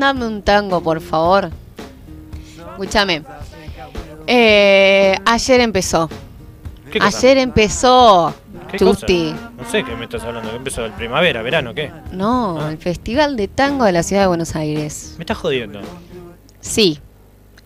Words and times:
Mándame 0.00 0.26
un 0.26 0.40
tango, 0.40 0.80
por 0.82 0.98
favor. 1.02 1.50
Escúchame. 2.72 3.22
Eh, 4.26 5.14
ayer 5.26 5.60
empezó. 5.60 6.08
¿Qué 6.90 6.98
cosa? 7.00 7.18
Ayer 7.18 7.36
empezó. 7.36 8.34
¿Qué 8.70 8.78
cosa? 8.78 9.06
No 9.58 9.70
sé 9.70 9.84
qué 9.84 9.94
me 9.96 10.04
estás 10.04 10.22
hablando. 10.24 10.48
¿Qué 10.48 10.56
empezó 10.56 10.86
el 10.86 10.92
primavera, 10.92 11.42
verano, 11.42 11.74
qué? 11.74 11.92
No, 12.12 12.58
Ah. 12.58 12.70
el 12.70 12.78
Festival 12.78 13.36
de 13.36 13.48
Tango 13.48 13.84
de 13.84 13.92
la 13.92 14.02
Ciudad 14.02 14.22
de 14.22 14.28
Buenos 14.28 14.56
Aires. 14.56 15.16
Me 15.18 15.24
estás 15.24 15.36
jodiendo. 15.36 15.80
Sí. 16.62 16.98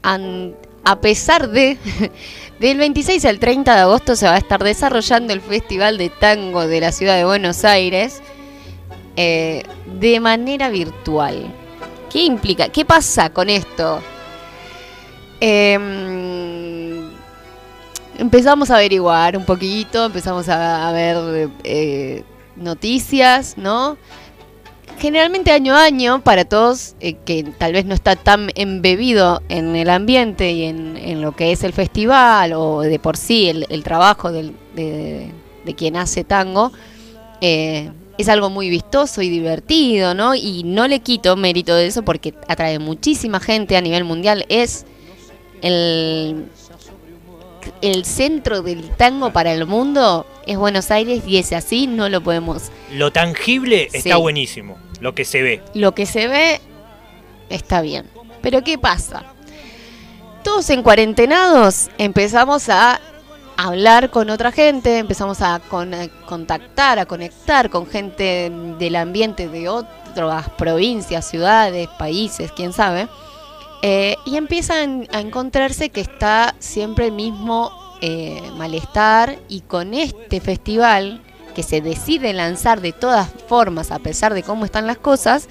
An- 0.02 0.54
a 0.84 1.00
pesar 1.00 1.48
de. 1.50 1.78
Del 2.58 2.78
26 2.78 3.24
al 3.26 3.38
30 3.38 3.74
de 3.76 3.80
agosto 3.82 4.16
se 4.16 4.26
va 4.26 4.34
a 4.34 4.38
estar 4.38 4.62
desarrollando 4.64 5.32
el 5.32 5.40
Festival 5.40 5.98
de 5.98 6.08
Tango 6.10 6.66
de 6.66 6.80
la 6.80 6.90
Ciudad 6.90 7.16
de 7.16 7.24
Buenos 7.24 7.64
Aires 7.64 8.20
eh, 9.16 9.62
de 10.00 10.18
manera 10.20 10.68
virtual. 10.70 11.52
¿Qué 12.14 12.22
implica? 12.22 12.68
¿Qué 12.68 12.84
pasa 12.84 13.30
con 13.30 13.50
esto? 13.50 14.00
Em, 15.40 17.10
empezamos 18.16 18.70
a 18.70 18.76
averiguar 18.76 19.36
un 19.36 19.44
poquito, 19.44 20.04
empezamos 20.04 20.48
a, 20.48 20.92
ver 20.92 21.50
eh, 21.64 22.22
noticias, 22.54 23.58
¿no? 23.58 23.96
Generalmente 25.00 25.50
año 25.50 25.74
a 25.74 25.82
año, 25.82 26.22
para 26.22 26.44
todos 26.44 26.94
eh, 27.00 27.16
que 27.24 27.42
tal 27.58 27.72
vez 27.72 27.84
no 27.84 27.94
está 27.94 28.14
tan 28.14 28.50
embebido 28.54 29.42
en 29.48 29.74
el 29.74 29.90
ambiente 29.90 30.52
y 30.52 30.66
en, 30.66 30.96
en 30.96 31.20
lo 31.20 31.32
que 31.32 31.50
es 31.50 31.64
el 31.64 31.72
festival 31.72 32.52
o 32.52 32.82
de 32.82 33.00
por 33.00 33.16
sí 33.16 33.48
el, 33.48 33.82
trabajo 33.82 34.30
de, 34.30 34.52
de 34.76 35.74
quien 35.74 35.96
hace 35.96 36.22
tango, 36.22 36.70
eh, 37.40 37.90
es 38.18 38.28
algo 38.28 38.50
muy 38.50 38.68
vistoso 38.70 39.22
y 39.22 39.28
divertido, 39.28 40.14
¿no? 40.14 40.34
Y 40.34 40.62
no 40.64 40.86
le 40.88 41.00
quito 41.00 41.36
mérito 41.36 41.74
de 41.74 41.86
eso 41.86 42.02
porque 42.04 42.34
atrae 42.48 42.78
muchísima 42.78 43.40
gente 43.40 43.76
a 43.76 43.80
nivel 43.80 44.04
mundial. 44.04 44.44
Es 44.48 44.84
el, 45.62 46.46
el 47.82 48.04
centro 48.04 48.62
del 48.62 48.90
tango 48.90 49.32
para 49.32 49.52
el 49.52 49.66
mundo, 49.66 50.26
es 50.46 50.56
Buenos 50.56 50.90
Aires 50.90 51.22
y 51.26 51.38
es 51.38 51.52
así, 51.52 51.86
no 51.86 52.08
lo 52.08 52.20
podemos 52.22 52.70
Lo 52.92 53.10
tangible 53.12 53.88
Sí. 53.90 53.98
está 53.98 54.16
buenísimo. 54.16 54.76
Lo 55.00 55.14
que 55.14 55.24
se 55.24 55.42
ve. 55.42 55.62
lo 55.74 55.94
que 55.94 56.06
se 56.06 56.28
ve 56.28 56.60
está 57.50 57.80
bien. 57.80 58.06
Pero 58.42 58.62
¿qué 58.62 58.78
pasa? 58.78 59.24
Todos 60.42 60.68
en 60.70 60.82
cuarentenados 60.82 61.88
empezamos 61.98 62.68
a 62.68 63.00
hablar 63.56 64.10
con 64.10 64.30
otra 64.30 64.52
gente, 64.52 64.98
empezamos 64.98 65.40
a 65.40 65.56
a 65.56 65.60
contactar, 66.26 66.98
a 66.98 67.06
conectar 67.06 67.70
con 67.70 67.86
gente 67.86 68.50
del 68.78 68.96
ambiente 68.96 69.48
de 69.48 69.68
otras 69.68 70.48
provincias, 70.50 71.28
ciudades, 71.28 71.88
países, 71.98 72.52
quién 72.52 72.72
sabe. 72.72 73.08
Eh, 73.82 74.16
y 74.24 74.36
empiezan 74.36 75.06
a 75.12 75.20
encontrarse 75.20 75.90
que 75.90 76.00
está 76.00 76.54
siempre 76.58 77.06
el 77.06 77.12
mismo 77.12 77.70
eh, 78.00 78.40
malestar 78.56 79.38
y 79.48 79.60
con 79.60 79.94
este 79.94 80.40
festival 80.40 81.20
que 81.54 81.62
se 81.62 81.80
decide 81.80 82.32
lanzar 82.32 82.80
de 82.80 82.92
todas 82.92 83.28
formas 83.46 83.90
a 83.90 83.98
pesar 83.98 84.34
de 84.34 84.42
cómo 84.42 84.64
están 84.64 84.86
las 84.86 84.98
cosas, 84.98 85.48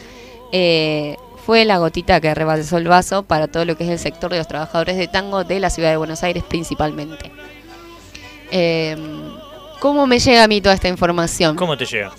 eh, 0.51 1.15
fue 1.45 1.65
la 1.65 1.77
gotita 1.77 2.21
que 2.21 2.33
rebasó 2.33 2.77
el 2.77 2.87
vaso 2.87 3.23
para 3.23 3.47
todo 3.47 3.65
lo 3.65 3.75
que 3.75 3.83
es 3.83 3.89
el 3.89 3.99
sector 3.99 4.31
de 4.31 4.37
los 4.37 4.47
trabajadores 4.47 4.97
de 4.97 5.07
tango 5.07 5.43
de 5.43 5.59
la 5.59 5.69
ciudad 5.69 5.89
de 5.89 5.97
Buenos 5.97 6.23
Aires 6.23 6.43
principalmente. 6.43 7.31
Eh, 8.55 8.95
¿Cómo 9.79 10.05
me 10.07 10.19
llega 10.19 10.43
a 10.43 10.47
mí 10.47 10.61
toda 10.61 10.75
esta 10.75 10.87
información? 10.87 11.55
¿Cómo 11.55 11.75
te 11.75 11.85
llega? 11.85 12.11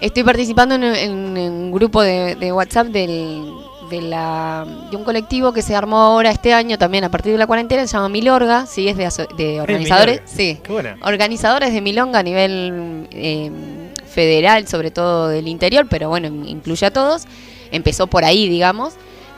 Estoy 0.00 0.24
participando 0.24 0.74
en, 0.74 0.82
en- 0.84 1.36
en 1.36 1.52
un 1.52 1.70
grupo 1.72 2.00
de, 2.02 2.34
de 2.34 2.50
WhatsApp 2.52 2.86
del, 2.86 3.44
de, 3.90 4.00
la, 4.00 4.64
de 4.90 4.96
un 4.96 5.04
colectivo 5.04 5.52
que 5.52 5.60
se 5.60 5.76
armó 5.76 5.98
ahora 5.98 6.30
este 6.30 6.54
año 6.54 6.78
también 6.78 7.04
a 7.04 7.10
partir 7.10 7.32
de 7.32 7.38
la 7.38 7.46
cuarentena, 7.46 7.86
se 7.86 7.92
llama 7.92 8.08
Milorga, 8.08 8.64
sí, 8.66 8.88
es 8.88 8.96
de, 8.96 9.04
aso- 9.06 9.28
de 9.36 9.60
organizadores, 9.60 10.22
Milorga. 10.22 10.34
sí, 10.34 10.58
organizadores 11.02 11.72
de 11.74 11.80
Milonga 11.82 12.20
a 12.20 12.22
nivel 12.22 13.06
eh, 13.10 13.50
federal, 14.08 14.66
sobre 14.66 14.90
todo 14.90 15.28
del 15.28 15.46
interior, 15.46 15.86
pero 15.90 16.08
bueno, 16.08 16.28
incluye 16.46 16.86
a 16.86 16.90
todos. 16.90 17.24
Empezó 17.70 18.06
por 18.08 18.24
ahí, 18.24 18.48
digamos. 18.48 18.94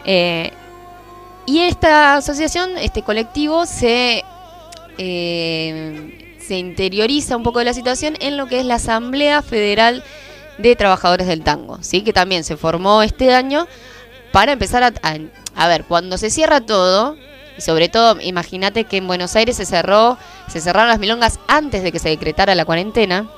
Eh, 0.07 0.53
y 1.45 1.59
esta 1.63 2.15
asociación, 2.17 2.79
este 2.79 3.03
colectivo, 3.03 3.67
se, 3.67 4.25
eh, 4.99 6.37
se 6.41 6.57
interioriza 6.57 7.37
un 7.37 7.43
poco 7.43 7.61
de 7.61 7.67
la 7.67 7.75
situación 7.75 8.17
en 8.21 8.37
lo 8.37 8.47
que 8.47 8.61
es 8.61 8.67
la 8.67 8.75
Asamblea 8.75 9.43
Federal 9.43 10.03
de 10.59 10.77
Trabajadores 10.77 11.27
del 11.27 11.43
Tango, 11.43 11.79
¿sí? 11.83 12.03
que 12.03 12.13
también 12.13 12.45
se 12.45 12.57
formó 12.57 13.03
este 13.03 13.35
año 13.35 13.67
para 14.33 14.53
empezar 14.53 14.83
a, 14.83 14.93
a, 15.55 15.69
ver, 15.69 15.85
cuando 15.85 16.19
se 16.19 16.31
cierra 16.31 16.61
todo, 16.61 17.17
y 17.57 17.61
sobre 17.61 17.89
todo, 17.89 18.19
imagínate 18.21 18.85
que 18.85 18.97
en 18.97 19.07
Buenos 19.07 19.37
Aires 19.37 19.57
se 19.57 19.67
cerró, 19.67 20.19
se 20.49 20.61
cerraron 20.61 20.89
las 20.89 20.99
milongas 20.99 21.39
antes 21.49 21.83
de 21.83 21.93
que 21.93 21.99
se 21.99 22.09
decretara 22.09 22.55
la 22.55 22.65
cuarentena, 22.65 23.31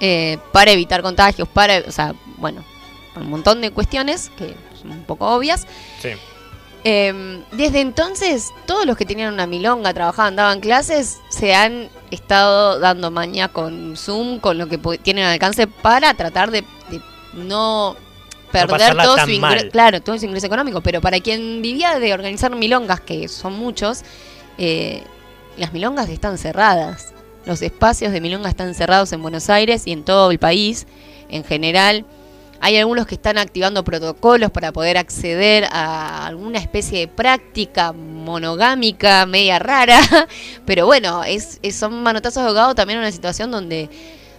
eh, 0.00 0.38
para 0.52 0.70
evitar 0.70 1.02
contagios, 1.02 1.48
para, 1.48 1.78
o 1.86 1.90
sea, 1.90 2.14
bueno, 2.36 2.62
un 3.16 3.30
montón 3.30 3.60
de 3.60 3.72
cuestiones 3.72 4.30
que 4.36 4.54
son 4.80 4.92
un 4.92 5.02
poco 5.04 5.26
obvias. 5.28 5.66
Sí. 6.00 6.10
Eh, 6.84 7.42
desde 7.52 7.80
entonces, 7.80 8.50
todos 8.66 8.86
los 8.86 8.96
que 8.96 9.04
tenían 9.04 9.34
una 9.34 9.46
milonga, 9.46 9.92
trabajaban, 9.92 10.36
daban 10.36 10.60
clases, 10.60 11.18
se 11.28 11.54
han 11.54 11.88
estado 12.10 12.78
dando 12.78 13.10
maña 13.10 13.48
con 13.48 13.96
Zoom, 13.96 14.38
con 14.38 14.58
lo 14.58 14.68
que 14.68 14.78
tienen 14.98 15.24
al 15.24 15.32
alcance 15.32 15.66
para 15.66 16.14
tratar 16.14 16.50
de, 16.50 16.62
de 16.90 17.00
no 17.34 17.96
perder 18.52 18.68
pasarla 18.78 19.02
todo 19.04 19.18
su 19.18 19.26
ingre- 19.26 19.40
mal. 19.40 19.68
claro, 19.70 20.00
todo 20.00 20.18
su 20.18 20.24
ingreso 20.24 20.46
económico. 20.46 20.80
Pero 20.80 21.00
para 21.00 21.20
quien 21.20 21.60
vivía 21.62 21.98
de 21.98 22.14
organizar 22.14 22.54
milongas, 22.54 23.00
que 23.00 23.28
son 23.28 23.54
muchos, 23.58 24.02
eh, 24.56 25.02
las 25.56 25.72
milongas 25.72 26.08
están 26.08 26.38
cerradas. 26.38 27.12
Los 27.44 27.60
espacios 27.62 28.12
de 28.12 28.20
milonga 28.20 28.48
están 28.50 28.74
cerrados 28.74 29.12
en 29.12 29.20
Buenos 29.22 29.50
Aires 29.50 29.86
y 29.86 29.92
en 29.92 30.04
todo 30.04 30.30
el 30.30 30.38
país 30.38 30.86
en 31.28 31.44
general. 31.44 32.04
Hay 32.60 32.76
algunos 32.76 33.06
que 33.06 33.14
están 33.14 33.38
activando 33.38 33.84
protocolos 33.84 34.50
para 34.50 34.72
poder 34.72 34.96
acceder 34.98 35.64
a 35.70 36.26
alguna 36.26 36.58
especie 36.58 37.00
de 37.00 37.08
práctica 37.08 37.92
monogámica 37.92 39.26
media 39.26 39.58
rara, 39.58 40.00
pero 40.66 40.86
bueno, 40.86 41.22
es, 41.24 41.58
es- 41.62 41.76
son 41.76 42.02
manotazos 42.02 42.42
de 42.42 42.48
ahogado 42.48 42.74
también 42.74 42.98
en 42.98 43.04
una 43.04 43.12
situación 43.12 43.50
donde, 43.50 43.88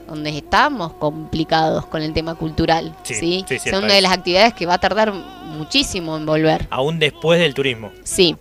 donde 0.08 0.30
estamos 0.38 0.94
complicados 0.94 1.86
con 1.86 2.02
el 2.02 2.14
tema 2.14 2.36
cultural. 2.36 2.96
Sí, 3.04 3.16
Sí, 3.48 3.60
sí, 3.60 3.70
una 3.70 3.94
de 3.94 4.02
las 4.02 4.12
actividades 4.12 4.54
que 4.54 4.66
va 4.66 4.76
a 4.76 4.80
tardar 4.80 5.14
muchísimo 5.14 6.18
en 6.18 6.26
volver. 6.26 6.68
Aún 6.70 7.00
después 7.00 7.40
del 7.40 7.54
turismo. 7.54 7.92
Sí. 8.04 8.36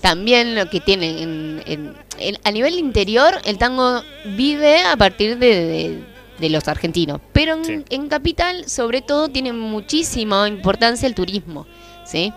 También 0.00 0.54
lo 0.54 0.70
que 0.70 0.80
tienen 0.80 1.18
en, 1.18 1.62
en- 1.66 1.94
en- 2.18 2.38
a 2.44 2.50
nivel 2.52 2.78
interior, 2.78 3.34
el 3.44 3.58
tango 3.58 4.00
vive 4.36 4.82
a 4.84 4.96
partir 4.96 5.38
de, 5.38 5.64
de- 5.66 6.04
de 6.38 6.50
los 6.50 6.68
argentinos. 6.68 7.20
Pero 7.32 7.54
en, 7.54 7.64
Sí. 7.64 7.84
en 7.90 8.08
capital, 8.08 8.68
sobre 8.68 9.02
todo, 9.02 9.28
tiene 9.28 9.52
muchísima 9.52 10.48
importancia 10.48 11.06
el 11.06 11.14
turismo. 11.14 11.66
¿sí? 12.04 12.32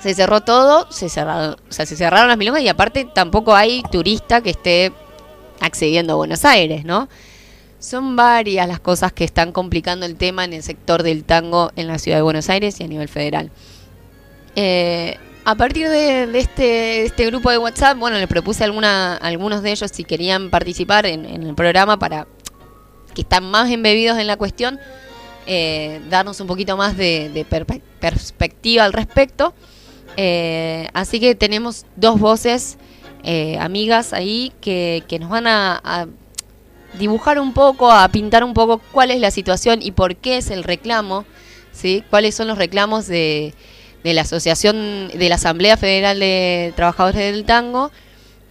Se 0.00 0.14
cerró 0.14 0.42
todo, 0.42 0.90
se 0.92 1.08
cerraron, 1.08 1.56
o 1.68 1.72
sea, 1.72 1.84
se 1.86 1.96
cerraron 1.96 2.28
las 2.28 2.36
milongas 2.38 2.62
y 2.62 2.68
aparte 2.68 3.04
tampoco 3.12 3.54
hay 3.54 3.82
turista 3.90 4.40
que 4.40 4.50
esté 4.50 4.92
accediendo 5.60 6.12
a 6.12 6.16
Buenos 6.16 6.44
Aires, 6.44 6.84
¿no? 6.84 7.08
Son 7.80 8.14
varias 8.16 8.68
las 8.68 8.80
cosas 8.80 9.12
que 9.12 9.24
están 9.24 9.50
complicando 9.52 10.06
el 10.06 10.16
tema 10.16 10.44
en 10.44 10.52
el 10.52 10.62
sector 10.62 11.02
del 11.02 11.24
tango 11.24 11.72
en 11.76 11.86
la 11.88 11.98
ciudad 11.98 12.18
de 12.18 12.22
Buenos 12.22 12.48
Aires 12.48 12.78
y 12.80 12.84
a 12.84 12.86
nivel 12.88 13.08
federal. 13.08 13.50
Eh, 14.56 15.16
a 15.44 15.54
partir 15.54 15.88
de, 15.88 16.26
de 16.26 16.38
este, 16.38 16.62
de 16.62 17.04
este 17.06 17.26
grupo 17.26 17.50
de 17.50 17.58
WhatsApp, 17.58 17.96
bueno, 17.98 18.18
le 18.18 18.26
propuse 18.28 18.64
a 18.64 18.66
alguna, 18.66 19.16
algunos 19.16 19.62
de 19.62 19.70
ellos 19.72 19.90
si 19.92 20.04
querían 20.04 20.50
participar 20.50 21.06
en, 21.06 21.24
en 21.24 21.42
el 21.44 21.54
programa 21.54 21.98
para 21.98 22.26
que 23.14 23.22
están 23.22 23.50
más 23.50 23.70
embebidos 23.70 24.18
en 24.18 24.26
la 24.26 24.36
cuestión, 24.36 24.78
eh, 25.46 26.02
darnos 26.10 26.40
un 26.40 26.46
poquito 26.46 26.76
más 26.76 26.96
de, 26.96 27.46
perspectiva 28.00 28.84
al 28.84 28.92
respecto. 28.92 29.54
Eh, 30.16 30.88
así 30.92 31.20
que 31.20 31.34
tenemos 31.34 31.86
dos 31.96 32.20
voces, 32.20 32.76
eh, 33.24 33.56
amigas 33.58 34.12
ahí, 34.12 34.52
que, 34.60 35.04
que 35.08 35.18
nos 35.18 35.30
van 35.30 35.46
a, 35.46 36.06
dibujar 36.98 37.38
un 37.38 37.52
poco, 37.52 37.90
a 37.90 38.08
pintar 38.08 38.44
un 38.44 38.54
poco 38.54 38.80
cuál 38.92 39.10
es 39.10 39.20
la 39.20 39.30
situación 39.30 39.80
y 39.82 39.92
por 39.92 40.16
qué 40.16 40.38
es 40.38 40.50
el 40.50 40.64
reclamo, 40.64 41.24
¿sí? 41.72 42.02
cuáles 42.10 42.34
son 42.34 42.48
los 42.48 42.58
reclamos 42.58 43.06
de, 43.06 43.54
de 44.04 44.14
la 44.14 44.22
Asociación, 44.22 45.08
de 45.08 45.28
la 45.28 45.36
Asamblea 45.36 45.76
Federal 45.76 46.18
de 46.18 46.72
Trabajadores 46.76 47.32
del 47.32 47.44
Tango 47.44 47.90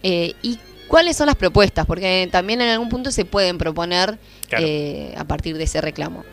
y 0.02 0.58
cuáles 0.88 1.16
son 1.16 1.26
las 1.26 1.36
propuestas, 1.36 1.86
porque 1.86 2.28
también 2.32 2.60
en 2.60 2.70
algún 2.70 2.88
punto 2.88 3.10
se 3.10 3.24
pueden 3.24 3.58
proponer 3.58 4.18
Claro. 4.48 4.64
eh, 4.66 5.14
a 5.16 5.24
partir 5.24 5.56
de 5.58 5.64
ese 5.64 5.80
reclamo. 5.80 6.24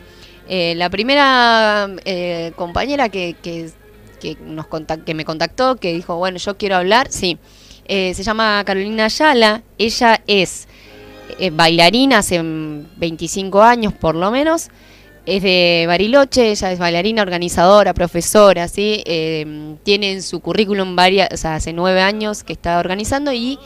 Eh, 0.48 0.74
la 0.76 0.88
primera 0.90 1.88
eh, 2.04 2.52
compañera 2.56 3.08
que, 3.10 3.36
que, 3.42 3.70
que 4.20 4.36
nos 4.42 4.66
contac- 4.66 5.04
que 5.04 5.12
me 5.14 5.24
contactó, 5.24 5.76
que 5.76 5.92
dijo, 5.92 6.16
bueno, 6.16 6.38
yo 6.38 6.56
quiero 6.56 6.76
hablar, 6.76 7.08
sí, 7.10 7.38
se 7.88 8.14
llama 8.22 8.62
Carolina 8.64 9.04
Ayala, 9.04 9.62
ella 9.78 10.20
es 10.26 10.66
bailarina 11.52 12.18
hace 12.18 12.42
mm, 12.42 12.86
25 12.96 13.62
años 13.62 13.92
por 13.92 14.14
lo 14.14 14.30
menos, 14.30 14.68
es 15.26 15.42
de 15.42 15.84
Bariloche, 15.88 16.50
ella 16.52 16.70
es 16.72 16.78
bailarina, 16.78 17.20
organizadora, 17.22 17.92
profesora, 17.92 18.68
¿sí? 18.68 19.02
Tiene 19.82 20.12
en 20.12 20.22
su 20.22 20.38
currículum 20.40 20.94
varias, 20.96 21.28
o 21.32 21.36
sea, 21.36 21.56
hace 21.56 21.72
nueve 21.72 22.00
años 22.00 22.44
que 22.44 22.52
está 22.52 22.78
organizando 22.78 23.32
y, 23.32 23.58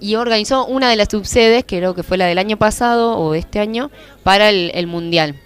y 0.00 0.14
organizó 0.16 0.66
una 0.66 0.90
de 0.90 0.96
las 0.96 1.08
subsedes, 1.10 1.64
que 1.64 1.78
creo 1.78 1.94
que 1.94 2.02
fue 2.02 2.16
la 2.16 2.26
del 2.26 2.38
año 2.38 2.56
pasado 2.56 3.16
o 3.18 3.34
este 3.34 3.58
año, 3.58 3.90
para 4.22 4.50
el, 4.50 4.70
el 4.74 4.86
Mundial. 4.86 5.40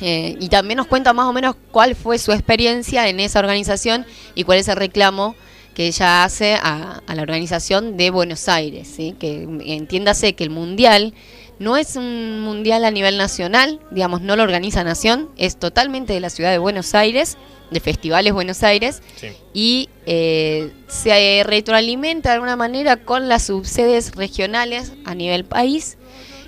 Eh, 0.00 0.36
y 0.40 0.48
también 0.48 0.76
nos 0.76 0.86
cuenta 0.86 1.12
más 1.12 1.26
o 1.26 1.32
menos 1.32 1.56
cuál 1.70 1.94
fue 1.94 2.18
su 2.18 2.32
experiencia 2.32 3.08
en 3.08 3.18
esa 3.18 3.38
organización 3.38 4.04
y 4.34 4.44
cuál 4.44 4.58
es 4.58 4.68
el 4.68 4.76
reclamo 4.76 5.34
que 5.74 5.86
ella 5.86 6.24
hace 6.24 6.54
a, 6.54 7.02
a 7.06 7.14
la 7.14 7.22
organización 7.22 7.96
de 7.96 8.10
Buenos 8.10 8.48
Aires, 8.48 8.88
¿sí? 8.88 9.14
que 9.18 9.42
entiéndase 9.42 10.34
que 10.34 10.44
el 10.44 10.50
Mundial 10.50 11.14
no 11.58 11.76
es 11.76 11.96
un 11.96 12.40
mundial 12.40 12.84
a 12.84 12.90
nivel 12.90 13.16
nacional, 13.16 13.80
digamos, 13.90 14.20
no 14.20 14.36
lo 14.36 14.42
organiza 14.42 14.84
Nación, 14.84 15.30
es 15.36 15.56
totalmente 15.56 16.12
de 16.12 16.20
la 16.20 16.30
ciudad 16.30 16.50
de 16.50 16.58
Buenos 16.58 16.94
Aires, 16.94 17.36
de 17.70 17.80
Festivales 17.80 18.32
Buenos 18.32 18.62
Aires, 18.62 19.02
Sí. 19.16 19.28
y 19.54 19.88
eh, 20.06 20.70
se 20.86 21.42
retroalimenta 21.44 22.28
de 22.30 22.34
alguna 22.34 22.56
manera 22.56 22.96
con 22.98 23.28
las 23.28 23.44
subsedes 23.44 24.14
regionales 24.14 24.92
a 25.04 25.14
nivel 25.14 25.44
país, 25.44 25.96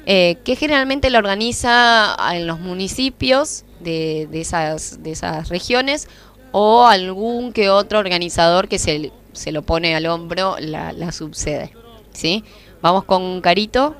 eh, 0.06 0.36
que 0.44 0.56
generalmente 0.56 1.10
lo 1.10 1.18
organiza 1.18 2.16
en 2.32 2.46
los 2.46 2.60
municipios 2.60 3.64
de, 3.80 4.28
de 4.30 4.40
esas, 4.40 5.02
de 5.02 5.12
esas 5.12 5.48
regiones 5.48 6.08
o 6.52 6.86
algún 6.86 7.52
que 7.52 7.68
otro 7.68 7.98
organizador 7.98 8.68
que 8.68 8.78
se, 8.78 9.12
se 9.32 9.52
lo 9.52 9.62
pone 9.62 9.94
al 9.94 10.06
hombro 10.06 10.56
la, 10.60 10.92
la 10.92 11.12
subsede. 11.12 11.72
¿sí? 12.12 12.42
Vamos 12.80 13.04
con 13.04 13.40
Carito. 13.40 13.96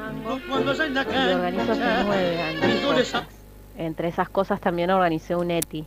Tango 0.00 0.38
y 0.38 1.32
organizo 1.34 1.72
hace 1.72 2.04
nueve 2.04 2.42
años. 2.42 3.14
Entre 3.76 4.08
esas 4.08 4.28
cosas 4.28 4.60
también 4.60 4.90
organicé 4.90 5.36
un 5.36 5.50
ETI 5.50 5.84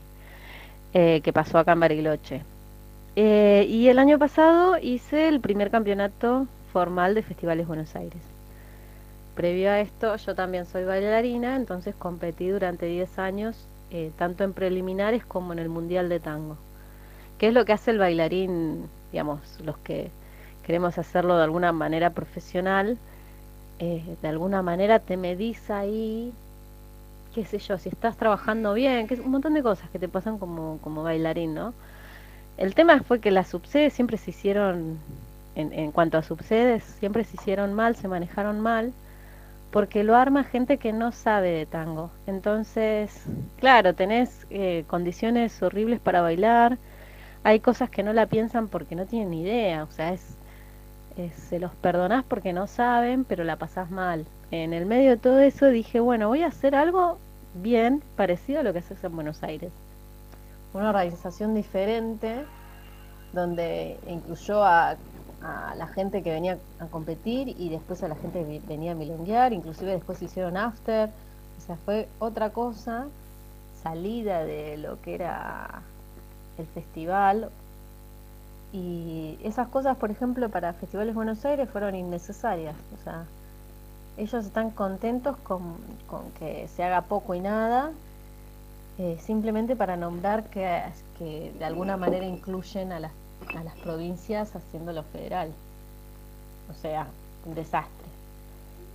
eh, 0.94 1.22
que 1.24 1.34
pasó 1.34 1.58
acá 1.58 1.74
en 1.74 1.80
Bariloche. 1.80 2.42
Eh, 3.16 3.66
y 3.70 3.88
el 3.90 4.00
año 4.00 4.18
pasado 4.18 4.78
hice 4.82 5.28
el 5.28 5.40
primer 5.40 5.70
campeonato 5.70 6.48
formal 6.72 7.14
de 7.16 7.24
Festivales 7.24 7.68
Buenos 7.68 7.96
Aires. 7.96 8.22
Previo 9.36 9.72
a 9.72 9.80
esto, 9.80 10.16
yo 10.16 10.36
también 10.36 10.66
soy 10.66 10.84
bailarina, 10.84 11.56
entonces 11.56 11.96
competí 11.96 12.50
durante 12.50 12.86
10 12.86 13.20
años, 13.20 13.68
eh, 13.92 14.12
tanto 14.18 14.44
en 14.44 14.54
preliminares 14.54 15.26
como 15.26 15.54
en 15.54 15.60
el 15.60 15.70
Mundial 15.70 16.10
de 16.10 16.20
Tango. 16.20 16.58
¿Qué 17.38 17.48
es 17.48 17.54
lo 17.54 17.66
que 17.66 17.74
hace 17.74 17.92
el 17.92 17.98
bailarín, 17.98 18.88
digamos, 19.12 19.40
los 19.64 19.78
que 19.80 20.12
queremos 20.64 20.98
hacerlo 20.98 21.38
de 21.38 21.44
alguna 21.44 21.72
manera 21.72 22.12
profesional? 22.12 22.98
Eh, 23.84 24.16
de 24.22 24.28
alguna 24.30 24.62
manera 24.62 25.00
te 25.00 25.18
medís 25.18 25.70
ahí, 25.70 26.32
qué 27.36 27.44
sé 27.46 27.60
yo, 27.60 27.78
si 27.78 27.90
estás 27.90 28.16
trabajando 28.16 28.74
bien, 28.74 29.08
que 29.08 29.16
es 29.16 29.20
un 29.20 29.32
montón 29.32 29.54
de 29.56 29.64
cosas 29.64 29.90
que 29.90 30.00
te 30.00 30.08
pasan 30.08 30.38
como, 30.38 30.80
como 30.82 31.04
bailarín, 31.04 31.54
¿no? 31.54 31.74
El 32.58 32.76
tema 32.76 33.02
fue 33.04 33.20
que 33.20 33.32
las 33.32 33.50
subsedes 33.50 33.94
siempre 33.94 34.18
se 34.18 34.30
hicieron, 34.32 35.00
en, 35.56 35.74
en 35.74 35.92
cuanto 35.92 36.18
a 36.18 36.24
subsedes, 36.24 36.84
siempre 36.84 37.26
se 37.26 37.36
hicieron 37.36 37.74
mal, 37.74 37.96
se 37.98 38.08
manejaron 38.08 38.62
mal, 38.62 38.94
porque 39.72 40.04
lo 40.06 40.16
arma 40.16 40.44
gente 40.46 40.78
que 40.78 40.94
no 40.94 41.12
sabe 41.12 41.50
de 41.52 41.66
tango. 41.66 42.12
Entonces, 42.28 43.24
claro, 43.60 43.96
tenés 43.96 44.46
eh, 44.50 44.86
condiciones 44.88 45.62
horribles 45.62 46.00
para 46.00 46.22
bailar, 46.22 46.78
hay 47.44 47.60
cosas 47.60 47.90
que 47.90 48.04
no 48.04 48.14
la 48.14 48.28
piensan 48.28 48.70
porque 48.70 48.96
no 48.96 49.06
tienen 49.08 49.34
idea, 49.34 49.84
o 49.84 49.92
sea, 49.92 50.14
es 50.14 50.38
eh, 51.18 51.32
se 51.50 51.60
los 51.60 51.72
perdonás 51.76 52.26
porque 52.26 52.54
no 52.54 52.68
saben, 52.68 53.24
pero 53.24 53.44
la 53.44 53.58
pasás 53.58 53.92
mal. 53.92 54.26
En 54.52 54.74
el 54.74 54.86
medio 54.86 55.12
de 55.12 55.18
todo 55.18 55.40
eso 55.40 55.68
dije, 55.68 56.00
bueno, 56.00 56.28
voy 56.28 56.44
a 56.44 56.48
hacer 56.48 56.76
algo 56.76 57.18
bien 57.54 58.02
parecido 58.16 58.62
a 58.62 58.64
lo 58.64 58.74
que 58.74 58.80
haces 58.80 59.04
en 59.04 59.16
Buenos 59.16 59.44
Aires. 59.44 59.72
Una 60.74 60.90
organización 60.90 61.54
diferente 61.54 62.46
donde 63.32 64.00
incluyó 64.08 64.64
a, 64.64 64.96
la 65.76 65.88
gente 65.88 66.24
que 66.24 66.32
venía 66.32 66.58
a 66.80 66.86
competir 66.86 67.50
y 67.50 67.68
después 67.68 68.02
a 68.02 68.08
la 68.08 68.16
gente 68.16 68.46
que 68.46 68.62
venía 68.66 68.94
a 68.94 68.96
milonguear, 68.96 69.52
inclusive 69.52 69.92
después 69.92 70.22
hicieron 70.22 70.56
after. 70.56 71.10
O 71.58 71.62
sea, 71.66 71.76
fue 71.84 72.08
otra 72.20 72.52
cosa, 72.52 73.08
salida 73.82 74.46
de 74.46 74.78
lo 74.78 75.02
que 75.02 75.16
era 75.16 75.82
el 76.58 76.66
festival, 76.68 77.50
y 78.74 79.38
esas 79.44 79.68
cosas, 79.68 79.96
por 79.98 80.10
ejemplo, 80.10 80.50
para 80.50 80.74
Festivales 80.74 81.14
Buenos 81.14 81.46
Aires 81.46 81.70
fueron 81.70 81.94
innecesarias. 81.94 82.76
O 83.00 83.04
sea, 83.04 83.26
ellos 84.18 84.46
están 84.46 84.72
contentos 84.72 85.38
con, 85.44 85.76
con 86.08 86.32
que 86.40 86.68
se 86.68 86.84
haga 86.84 87.02
poco 87.02 87.36
y 87.36 87.40
nada, 87.40 87.92
eh, 88.98 89.20
simplemente 89.22 89.76
para 89.76 89.96
nombrar 89.96 90.46
que, 90.46 90.82
que 91.20 91.54
de 91.58 91.66
alguna 91.66 91.98
manera 91.98 92.26
incluyen 92.26 92.92
a 92.92 93.00
las, 93.00 93.12
a 93.56 93.64
las 93.64 93.76
provincias 93.78 94.56
haciéndolo 94.56 95.04
federal. 95.04 95.52
O 96.72 96.74
sea, 96.74 97.06
un 97.46 97.54
desastre. 97.54 98.08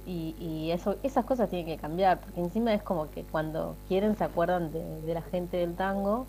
Y, 0.07 0.35
y 0.41 0.73
eso, 0.73 0.97
esas 1.05 1.25
cosas 1.25 1.51
tienen 1.51 1.67
que 1.67 1.81
cambiar, 1.81 2.19
porque 2.19 2.41
encima 2.41 2.75
es 2.75 2.83
como 2.83 3.11
que 3.11 3.23
cuando 3.23 3.77
quieren 3.87 4.17
se 4.17 4.25
acuerdan 4.25 4.73
de, 4.73 5.03
de 5.03 5.15
la 5.15 5.23
gente 5.23 5.59
del 5.59 5.77
tango 5.77 6.27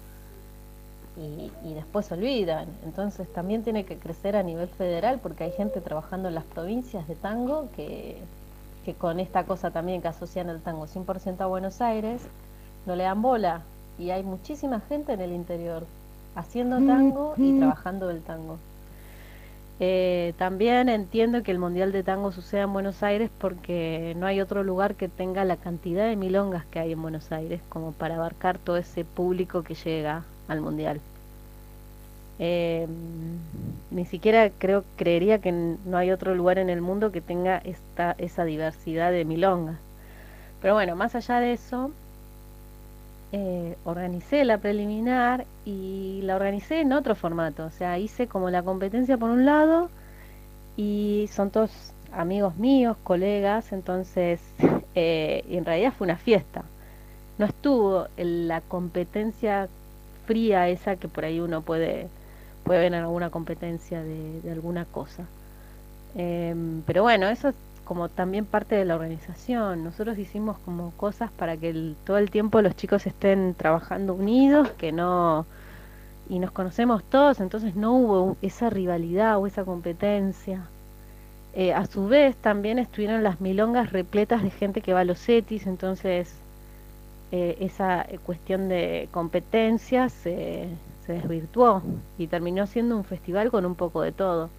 y, 1.20 1.52
y 1.68 1.74
después 1.74 2.06
se 2.06 2.14
olvidan. 2.14 2.68
Entonces 2.86 3.32
también 3.34 3.64
tiene 3.64 3.84
que 3.84 3.98
crecer 3.98 4.36
a 4.36 4.44
nivel 4.44 4.68
federal 4.70 5.20
porque 5.22 5.44
hay 5.44 5.52
gente 5.52 5.82
trabajando 5.82 6.30
en 6.30 6.36
las 6.36 6.46
provincias 6.46 7.08
de 7.08 7.16
tango 7.16 7.68
que, 7.76 8.18
que 8.86 8.94
con 8.94 9.20
esta 9.20 9.44
cosa 9.44 9.72
también 9.72 10.02
que 10.02 10.08
asocian 10.08 10.50
el 10.50 10.62
tango 10.62 10.88
100% 10.88 11.42
a 11.42 11.46
Buenos 11.46 11.82
Aires 11.82 12.22
no 12.86 12.96
le 12.96 13.04
dan 13.04 13.22
bola. 13.22 13.62
Y 13.98 14.12
hay 14.12 14.24
muchísima 14.24 14.80
gente 14.80 15.14
en 15.14 15.22
el 15.22 15.34
interior 15.34 15.86
haciendo 16.36 16.78
tango 16.78 17.34
y 17.38 17.58
trabajando 17.58 18.10
el 18.10 18.22
tango. 18.22 18.58
Eh, 19.82 20.34
también 20.38 20.90
entiendo 20.90 21.42
que 21.42 21.52
el 21.52 21.60
Mundial 21.60 21.94
de 21.94 22.04
Tango 22.04 22.34
suceda 22.34 22.64
en 22.64 22.74
Buenos 22.74 23.02
Aires 23.02 23.30
porque 23.38 24.14
no 24.18 24.26
hay 24.26 24.42
otro 24.42 24.64
lugar 24.64 24.96
que 24.96 25.08
tenga 25.08 25.46
la 25.46 25.56
cantidad 25.56 26.06
de 26.06 26.18
milongas 26.18 26.66
que 26.66 26.80
hay 26.80 26.92
en 26.92 27.02
Buenos 27.02 27.32
Aires 27.32 27.62
como 27.70 27.94
para 27.94 28.16
abarcar 28.16 28.58
todo 28.58 28.76
ese 28.76 29.06
público 29.06 29.64
que 29.64 29.76
llega 29.76 30.24
al 30.50 30.62
Mundial. 30.62 31.00
Eh, 32.40 32.88
ni 33.92 34.06
siquiera 34.06 34.50
creo, 34.58 34.84
creería 34.96 35.40
que 35.40 35.52
no 35.52 35.98
hay 35.98 36.12
otro 36.12 36.36
lugar 36.36 36.58
en 36.58 36.70
el 36.70 36.82
mundo 36.82 37.12
que 37.12 37.22
tenga 37.22 37.58
esta, 37.58 38.16
esa 38.18 38.46
diversidad 38.46 39.12
de 39.12 39.26
milongas. 39.26 39.78
Pero 40.62 40.74
bueno, 40.74 40.96
más 40.96 41.16
allá 41.16 41.40
de 41.40 41.54
eso, 41.54 41.92
eh, 43.32 43.78
organicé 43.86 44.44
la 44.46 44.58
preliminar 44.58 45.46
y 45.66 46.22
la 46.24 46.36
organicé 46.36 46.82
en 46.82 46.94
otro 46.94 47.16
formato. 47.16 47.66
O 47.66 47.72
sea, 47.72 48.00
hice 48.00 48.28
como 48.28 48.50
la 48.50 48.64
competencia 48.64 49.18
por 49.18 49.30
un 49.30 49.46
lado 49.46 49.90
y 50.78 51.30
son 51.32 51.52
todos 51.52 51.94
amigos 52.12 52.56
míos, 52.58 52.98
colegas, 53.04 53.72
entonces, 53.72 54.40
eh, 54.96 55.44
en 55.50 55.66
realidad 55.66 55.94
fue 55.98 56.06
una 56.06 56.18
fiesta. 56.18 56.64
No 57.38 57.46
estuvo 57.46 58.08
en 58.18 58.48
la 58.48 58.62
competencia 58.62 59.70
fría 60.30 60.70
esa 60.70 60.96
que 60.98 61.08
por 61.10 61.26
ahí 61.26 61.40
uno 61.42 61.62
puede, 61.64 62.08
puede 62.66 62.82
ver 62.82 62.96
alguna 62.96 63.32
competencia 63.32 64.04
de, 64.04 64.52
alguna 64.52 64.86
cosa. 64.86 65.24
Em, 66.16 66.82
pero 66.86 67.04
bueno, 67.04 67.28
eso 67.30 67.50
es 67.50 67.56
como 67.86 68.10
también 68.10 68.46
parte 68.46 68.76
de 68.76 68.86
la 68.86 68.96
organización. 68.96 69.84
Nosotros 69.84 70.18
hicimos 70.20 70.58
como 70.66 70.92
cosas 70.98 71.32
para 71.32 71.58
que 71.58 71.70
el- 71.70 71.96
todo 72.06 72.18
el 72.20 72.30
tiempo 72.32 72.62
los 72.62 72.76
chicos 72.76 73.08
estén 73.08 73.56
trabajando 73.56 74.14
unidos, 74.16 74.70
que 74.78 74.92
no 74.92 75.46
y 76.30 76.40
nos 76.40 76.52
conocemos 76.52 77.04
todos, 77.06 77.40
entonces 77.42 77.76
no 77.76 77.94
hubo 77.94 78.38
esa 78.42 78.70
rivalidad 78.70 79.38
o 79.40 79.48
esa 79.48 79.66
competencia. 79.66 80.62
Eh, 81.54 81.74
a 81.74 81.86
su 81.88 82.08
vez 82.08 82.36
también 82.38 82.80
estuvieron 82.80 83.24
las 83.24 83.42
milongas 83.42 83.92
repletas 83.92 84.44
de 84.44 84.52
gente 84.52 84.82
que 84.82 84.94
va 84.94 85.02
a 85.02 85.06
los 85.06 85.28
ETIs, 85.30 85.68
entonces 85.68 86.34
eh, 87.32 87.58
esa 87.60 88.08
cuestión 88.26 88.70
de 88.70 89.08
competencia 89.12 90.10
se, 90.10 90.68
se 91.06 91.14
desvirtuó 91.14 91.84
y 92.18 92.28
terminó 92.28 92.68
siendo 92.68 92.98
un 92.98 93.04
festival 93.04 93.52
con 93.52 93.66
un 93.66 93.76
poco 93.76 94.02
de 94.02 94.12
todo. 94.12 94.50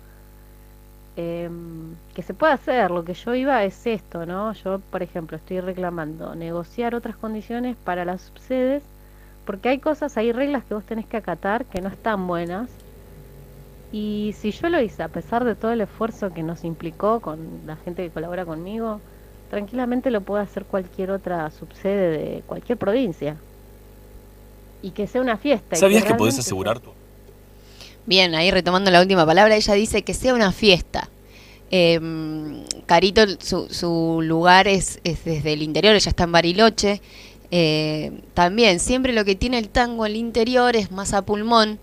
Em, 1.16 1.96
que 2.14 2.22
se 2.22 2.34
puede 2.34 2.52
hacer, 2.52 2.90
lo 2.90 3.04
que 3.04 3.14
yo 3.14 3.34
iba 3.34 3.64
es 3.64 3.86
esto, 3.86 4.26
¿no? 4.26 4.52
Yo, 4.52 4.78
por 4.90 5.02
ejemplo, 5.02 5.36
estoy 5.36 5.60
reclamando 5.60 6.34
negociar 6.34 6.94
otras 6.94 7.16
condiciones 7.16 7.76
para 7.76 8.04
las 8.04 8.22
subsedes, 8.22 8.82
porque 9.44 9.68
hay 9.68 9.78
cosas, 9.80 10.16
hay 10.16 10.32
reglas 10.32 10.64
que 10.64 10.74
vos 10.74 10.84
tenés 10.84 11.06
que 11.06 11.16
acatar 11.16 11.64
que 11.66 11.80
no 11.80 11.88
están 11.88 12.26
buenas. 12.26 12.70
Y 13.92 14.34
si 14.38 14.52
yo 14.52 14.68
lo 14.68 14.80
hice, 14.80 15.02
a 15.02 15.08
pesar 15.08 15.44
de 15.44 15.56
todo 15.56 15.72
el 15.72 15.80
esfuerzo 15.80 16.32
que 16.32 16.42
nos 16.42 16.64
implicó 16.64 17.20
con 17.20 17.66
la 17.66 17.76
gente 17.76 18.04
que 18.04 18.10
colabora 18.10 18.46
conmigo, 18.46 19.00
tranquilamente 19.50 20.10
lo 20.10 20.22
puede 20.22 20.42
hacer 20.42 20.64
cualquier 20.64 21.10
otra 21.10 21.50
subsede 21.50 22.10
de 22.10 22.42
cualquier 22.46 22.78
provincia. 22.78 23.36
Y 24.82 24.92
que 24.92 25.06
sea 25.06 25.20
una 25.20 25.36
fiesta. 25.36 25.76
y 25.76 25.78
¿Sabías 25.78 26.04
que 26.04 26.14
podés 26.14 26.34
realmente 26.34 26.40
asegurar 26.40 26.80
tu... 26.80 26.90
Bien, 28.06 28.34
ahí 28.34 28.50
retomando 28.50 28.90
la 28.90 29.02
última 29.02 29.26
palabra, 29.26 29.56
ella 29.56 29.74
dice 29.74 30.02
que 30.02 30.14
sea 30.14 30.32
una 30.32 30.52
fiesta. 30.52 31.10
Eh, 31.70 32.00
Carito, 32.86 33.22
su, 33.40 33.68
su 33.68 34.20
lugar 34.22 34.66
es, 34.66 35.00
es 35.04 35.24
desde 35.24 35.52
el 35.52 35.62
interior, 35.62 35.94
ella 35.94 36.08
está 36.08 36.24
en 36.24 36.32
Bariloche. 36.32 37.02
eh, 37.50 38.22
también 38.32 38.80
siempre 38.80 39.12
lo 39.12 39.24
que 39.24 39.34
tiene 39.34 39.58
el 39.58 39.68
tango 39.68 40.04
al 40.04 40.16
interior 40.16 40.76
es 40.76 40.90
más 40.90 41.12
a 41.12 41.22
pulmón 41.22 41.78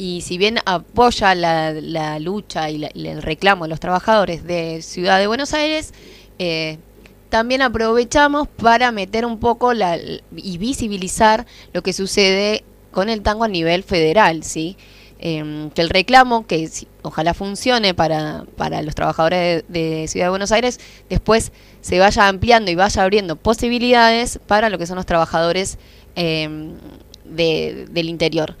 y 0.00 0.22
si 0.22 0.38
bien 0.38 0.58
apoya 0.64 1.34
la, 1.34 2.18
lucha 2.20 2.70
y, 2.70 2.84
el 2.84 3.20
reclamo 3.20 3.64
de 3.64 3.68
los 3.68 3.80
trabajadores 3.80 4.44
de 4.44 4.80
Ciudad 4.80 5.18
de 5.18 5.26
Buenos 5.26 5.52
Aires, 5.52 5.92
eh, 6.38 6.78
también 7.30 7.62
aprovechamos 7.62 8.48
para 8.48 8.92
meter 8.92 9.24
un 9.24 9.38
poco 9.38 9.72
y 9.72 10.58
visibilizar 10.58 11.46
lo 11.72 11.82
que 11.82 11.92
sucede 11.92 12.64
con 12.90 13.08
el 13.08 13.22
tango 13.22 13.44
a 13.44 13.48
nivel 13.48 13.84
federal, 13.84 14.42
¿sí? 14.42 14.76
Em, 15.22 15.70
que 15.70 15.82
el 15.82 15.90
reclamo, 15.90 16.46
que 16.46 16.68
ojalá 17.02 17.34
funcione 17.34 17.94
para, 17.94 18.46
para 18.56 18.82
los 18.82 18.94
trabajadores 18.94 19.64
de, 19.68 20.06
Ciudad 20.08 20.26
de 20.26 20.30
Buenos 20.30 20.50
Aires, 20.50 20.80
después 21.08 21.52
se 21.82 21.98
vaya 21.98 22.26
ampliando 22.26 22.70
y 22.70 22.74
vaya 22.74 23.02
abriendo 23.02 23.36
posibilidades 23.36 24.40
para 24.46 24.70
lo 24.70 24.78
que 24.78 24.86
son 24.86 24.96
los 24.96 25.06
trabajadores 25.06 25.78
em, 26.16 26.72
del 27.24 28.08
interior. 28.08 28.56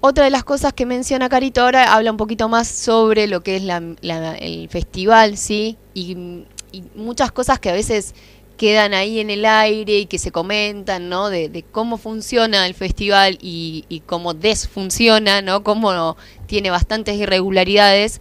Otra 0.00 0.24
de 0.24 0.30
las 0.30 0.42
cosas 0.42 0.72
que 0.72 0.86
menciona 0.86 1.28
Carito 1.28 1.60
ahora 1.60 1.92
habla 1.92 2.12
un 2.12 2.16
poquito 2.16 2.48
más 2.48 2.66
sobre 2.66 3.26
lo 3.26 3.42
que 3.42 3.56
es 3.56 3.62
el 3.62 4.68
festival, 4.68 5.36
¿sí? 5.36 5.76
Y, 5.92 6.44
y 6.72 6.84
muchas 6.94 7.32
cosas 7.32 7.58
que 7.58 7.70
a 7.70 7.72
veces 7.72 8.14
quedan 8.58 8.92
ahí 8.92 9.20
en 9.20 9.30
el 9.30 9.46
aire 9.46 10.00
y 10.00 10.06
que 10.06 10.18
se 10.18 10.30
comentan, 10.30 11.08
¿no? 11.08 11.30
De, 11.30 11.64
cómo 11.70 11.96
funciona 11.96 12.66
el 12.66 12.74
festival 12.74 13.38
y, 13.40 14.02
cómo 14.04 14.34
desfunciona, 14.34 15.40
¿no? 15.40 15.62
Cómo 15.62 16.16
tiene 16.46 16.70
bastantes 16.70 17.16
irregularidades 17.16 18.20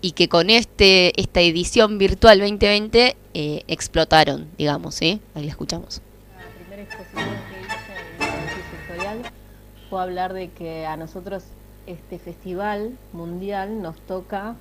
y 0.00 0.12
que 0.12 0.28
con 0.28 0.50
este 0.50 1.18
esta 1.20 1.40
edición 1.40 1.98
virtual 1.98 2.40
2020 2.40 3.16
eh, 3.34 3.64
explotaron, 3.68 4.48
digamos, 4.58 4.96
¿sí? 4.96 5.20
Ahí 5.34 5.44
la 5.44 5.50
escuchamos. 5.50 6.02
La 6.36 6.64
primera 6.64 6.82
exposición 6.82 7.24
que 7.50 7.60
hice 8.94 9.04
en 9.04 9.24
el 9.24 9.30
fue 9.88 10.02
hablar 10.02 10.32
de 10.32 10.50
que 10.50 10.86
a 10.86 10.96
nosotros 10.96 11.44
este 11.86 12.18
festival 12.18 12.96
mundial 13.12 13.82
nos 13.82 14.00
toca 14.00 14.56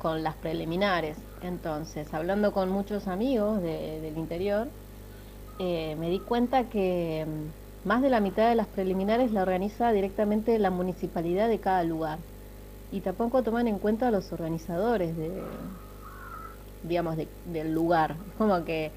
con 0.00 0.22
las 0.22 0.34
preliminares. 0.34 1.16
Entonces, 1.42 2.12
hablando 2.12 2.52
con 2.52 2.70
muchos 2.70 3.06
amigos 3.06 3.62
del 3.62 4.16
interior, 4.16 4.66
eh, 5.58 5.94
me 6.00 6.08
di 6.08 6.18
cuenta 6.18 6.64
que 6.64 7.26
mm, 7.26 7.88
más 7.88 8.02
de 8.02 8.10
la 8.10 8.20
mitad 8.20 8.48
de 8.48 8.54
las 8.54 8.66
preliminares 8.66 9.30
la 9.30 9.42
organiza 9.42 9.92
directamente 9.92 10.58
la 10.58 10.70
municipalidad 10.70 11.48
de 11.48 11.58
cada 11.58 11.84
lugar. 11.84 12.18
Y 12.90 13.00
tampoco 13.00 13.42
toman 13.42 13.68
en 13.68 13.78
cuenta 13.78 14.10
los 14.10 14.32
organizadores 14.32 15.16
de, 15.16 15.30
digamos, 16.82 17.16
del 17.44 17.72
lugar. 17.72 18.16
Como 18.38 18.64
que 18.64 18.90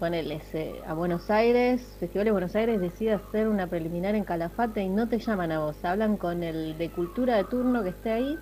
ponerles 0.00 0.42
a 0.86 0.94
Buenos 0.94 1.30
Aires, 1.30 1.80
Festival 2.00 2.24
de 2.24 2.30
Buenos 2.32 2.56
Aires 2.56 2.80
decide 2.80 3.12
hacer 3.12 3.48
una 3.48 3.66
preliminar 3.66 4.14
en 4.14 4.24
Calafate 4.24 4.82
y 4.82 4.88
no 4.88 5.08
te 5.08 5.18
llaman 5.18 5.52
a 5.52 5.60
vos, 5.60 5.76
hablan 5.84 6.16
con 6.16 6.42
el 6.42 6.76
de 6.76 6.90
cultura 6.90 7.36
de 7.36 7.44
turno 7.44 7.82
que 7.82 7.90
esté 7.90 8.10
ahí 8.10 8.38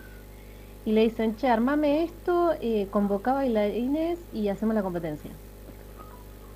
y 0.85 0.93
le 0.93 1.03
dicen, 1.03 1.37
che, 1.37 1.49
armame 1.49 2.05
esto, 2.05 2.53
eh, 2.61 2.89
convoca 2.91 3.33
bailarines 3.33 4.19
y 4.33 4.49
hacemos 4.49 4.75
la 4.75 4.83
competencia. 4.83 5.31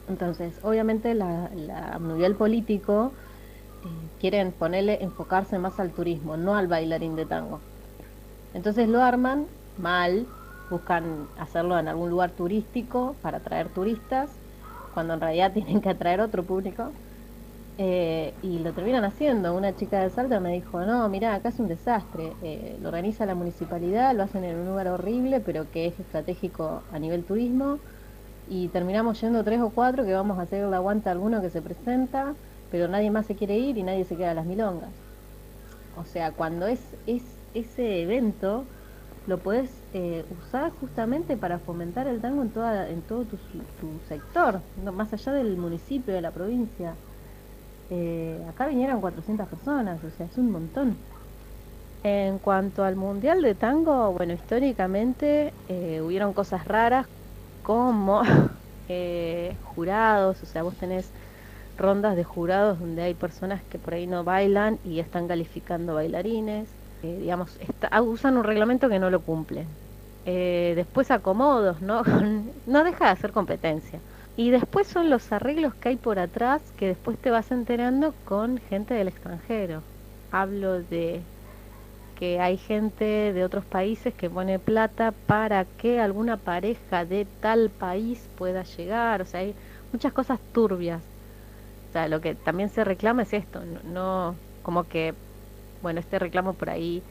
Entonces, 0.09 0.59
obviamente 0.63 1.15
la, 1.15 1.51
la 1.55 1.99
nivel 1.99 2.35
político 2.35 3.13
eh, 3.85 4.09
quieren 4.21 4.53
ponerle, 4.53 5.03
enfocarse 5.03 5.59
más 5.59 5.79
al 5.81 5.93
turismo, 5.93 6.37
no 6.37 6.57
al 6.57 6.67
bailarín 6.67 7.17
de 7.17 7.27
tango. 7.27 7.61
Entonces 8.55 8.89
lo 8.89 9.03
arman 9.03 9.47
mal, 9.77 10.27
buscan 10.71 11.29
hacerlo 11.39 11.79
en 11.79 11.89
algún 11.89 12.11
lugar 12.11 12.31
turístico 12.33 13.17
para 13.23 13.39
atraer 13.39 13.69
turistas, 13.69 14.31
cuando 14.95 15.15
en 15.15 15.21
realidad 15.21 15.53
tienen 15.55 15.81
que 15.81 15.91
atraer 15.91 16.21
otro 16.21 16.45
público. 16.45 16.93
Eh, 17.81 18.35
y 18.43 18.59
lo 18.59 18.75
terminan 18.75 19.05
haciendo. 19.05 19.55
Una 19.57 19.75
chica 19.77 20.03
de 20.03 20.11
Salta 20.11 20.41
me 20.41 20.53
dijo, 20.53 20.85
no, 20.85 21.09
mira, 21.09 21.35
acá 21.35 21.51
es 21.51 21.61
un 21.61 21.69
desastre. 21.69 22.37
Eh, 22.43 22.77
lo 22.81 22.89
organiza 22.89 23.25
la 23.25 23.37
municipalidad, 23.37 24.15
lo 24.17 24.25
hacen 24.25 24.45
en 24.45 24.57
un 24.59 24.67
lugar 24.67 24.89
horrible, 24.89 25.41
pero 25.41 25.71
que 25.71 25.87
es 25.87 25.99
estratégico 26.01 26.83
a 26.91 26.99
nivel 26.99 27.25
turismo. 27.25 27.79
Y 28.49 28.69
terminamos 28.71 29.21
yendo 29.21 29.45
tres 29.45 29.61
o 29.61 29.71
cuatro 29.71 30.05
que 30.05 30.15
vamos 30.15 30.39
a 30.39 30.43
hacer 30.43 30.67
la 30.69 30.79
aguanta 30.79 31.11
alguno 31.13 31.41
que 31.41 31.51
se 31.51 31.63
presenta, 31.63 32.35
pero 32.71 32.89
nadie 32.89 33.11
más 33.11 33.27
se 33.27 33.37
quiere 33.37 33.59
ir 33.59 33.79
y 33.79 33.85
nadie 33.85 34.05
se 34.05 34.17
queda 34.17 34.33
a 34.33 34.35
las 34.35 34.47
milongas. 34.47 35.07
O 35.95 36.05
sea, 36.05 36.33
cuando 36.33 36.67
es, 36.67 36.97
es 37.07 37.41
ese 37.55 38.03
evento, 38.03 38.71
lo 39.27 39.43
puedes 39.43 39.87
eh, 39.93 40.25
usar 40.31 40.73
justamente 40.73 41.37
para 41.37 41.59
fomentar 41.61 42.07
el 42.09 42.21
tango 42.21 42.43
en, 42.43 42.53
toda, 42.53 42.89
en 42.91 43.03
todo 43.03 43.27
tu, 43.27 43.37
tu 43.77 44.01
sector, 44.01 44.63
más 44.75 45.13
allá 45.13 45.33
del 45.33 45.57
municipio, 45.59 46.15
de 46.15 46.23
la 46.23 46.33
provincia. 46.33 46.99
Eh, 47.91 48.45
acá 48.49 48.67
vinieron 48.67 49.01
400 49.01 49.49
personas, 49.49 50.03
o 50.05 50.11
sea, 50.11 50.27
es 50.27 50.37
un 50.37 50.51
montón. 50.51 50.97
En 52.03 52.39
cuanto 52.39 52.85
al 52.85 52.97
Mundial 52.97 53.43
de 53.43 53.55
Tango, 53.55 54.13
bueno, 54.13 54.33
históricamente 54.35 55.53
eh, 55.69 56.01
hubieron 56.01 56.33
cosas 56.33 56.65
raras 56.67 57.07
como 57.63 58.23
eh, 58.89 59.57
jurados, 59.63 60.43
o 60.43 60.47
sea, 60.47 60.63
vos 60.63 60.77
tenés 60.77 61.13
rondas 61.77 62.17
de 62.17 62.25
jurados 62.25 62.79
donde 62.81 63.03
hay 63.03 63.15
personas 63.15 63.63
que 63.65 63.79
por 63.79 63.95
ahí 63.95 64.07
no 64.07 64.25
bailan 64.25 64.79
y 64.85 65.01
están 65.01 65.29
calificando 65.29 65.95
bailarines, 65.95 66.69
digamos, 67.03 67.59
usan 68.05 68.37
un 68.37 68.45
reglamento 68.45 68.89
que 68.89 68.99
no 68.99 69.11
lo 69.11 69.23
cumple. 69.23 69.67
después 70.25 71.11
acomodos, 71.11 71.81
¿no? 71.81 72.03
no 72.67 72.85
deja 72.85 73.07
de 73.07 73.11
hacer 73.13 73.33
competencia. 73.33 74.01
Y 74.39 74.53
después 74.53 74.87
son 74.87 75.11
los 75.11 75.33
arreglos 75.33 75.75
que 75.75 75.89
hay 75.89 75.97
por 75.97 76.21
atrás 76.21 76.63
que 76.79 76.87
después 76.87 77.19
te 77.19 77.33
vas 77.33 77.51
enterando 77.51 78.15
con 78.25 78.59
gente 78.59 78.95
del 78.95 79.09
extranjero. 79.09 79.83
Hablo 80.31 80.81
de 80.81 81.23
que 82.17 82.39
hay 82.39 82.57
gente 82.57 83.33
de 83.33 83.45
otros 83.45 83.65
países 83.65 84.15
que 84.15 84.31
pone 84.31 84.61
plata 84.61 85.13
para 85.27 85.65
que 85.65 85.99
alguna 85.99 86.37
pareja 86.37 87.05
de 87.05 87.27
tal 87.41 87.71
país 87.71 88.31
pueda 88.37 88.63
llegar. 88.63 89.23
O 89.23 89.25
sea, 89.25 89.41
hay 89.41 89.57
muchas 89.93 90.13
cosas 90.13 90.39
turbias. 90.53 91.03
O 91.89 91.93
sea, 91.93 92.07
lo 92.07 92.21
que 92.21 92.37
también 92.37 92.69
se 92.71 92.85
reclama 92.85 93.23
es 93.23 93.33
esto, 93.33 93.61
no, 93.83 94.37
como 94.63 94.85
que, 94.85 95.15
bueno, 95.83 95.99
este 95.99 96.19
reclamo 96.21 96.55
por 96.55 96.71
ahí 96.71 97.03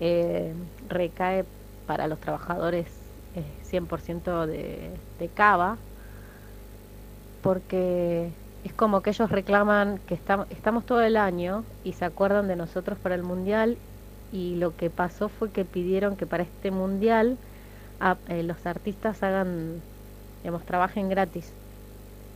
eh, 0.00 0.54
recae 0.88 1.44
para 1.86 2.08
los 2.08 2.18
trabajadores 2.20 2.88
eh, 3.34 3.44
100% 3.62 4.46
de, 4.46 5.00
de 5.20 5.28
Cava, 5.28 5.78
porque 7.42 8.30
es 8.64 8.72
como 8.72 9.02
que 9.02 9.10
ellos 9.10 9.30
reclaman 9.30 9.98
que 10.06 10.14
estamos 10.14 10.86
todo 10.86 11.02
el 11.02 11.16
año 11.16 11.64
y 11.84 11.92
se 11.94 12.04
acuerdan 12.04 12.48
de 12.48 12.56
nosotros 12.56 12.98
para 12.98 13.14
el 13.14 13.22
mundial 13.22 13.76
y 14.32 14.56
lo 14.56 14.76
que 14.76 14.88
pasó 14.90 15.28
fue 15.28 15.50
que 15.50 15.64
pidieron 15.64 16.16
que 16.16 16.26
para 16.26 16.44
este 16.44 16.70
mundial 16.70 17.36
eh, 18.28 18.42
los 18.42 18.64
artistas 18.66 19.22
hagan, 19.22 19.82
digamos, 20.42 20.64
trabajen 20.64 21.08
gratis. 21.08 21.52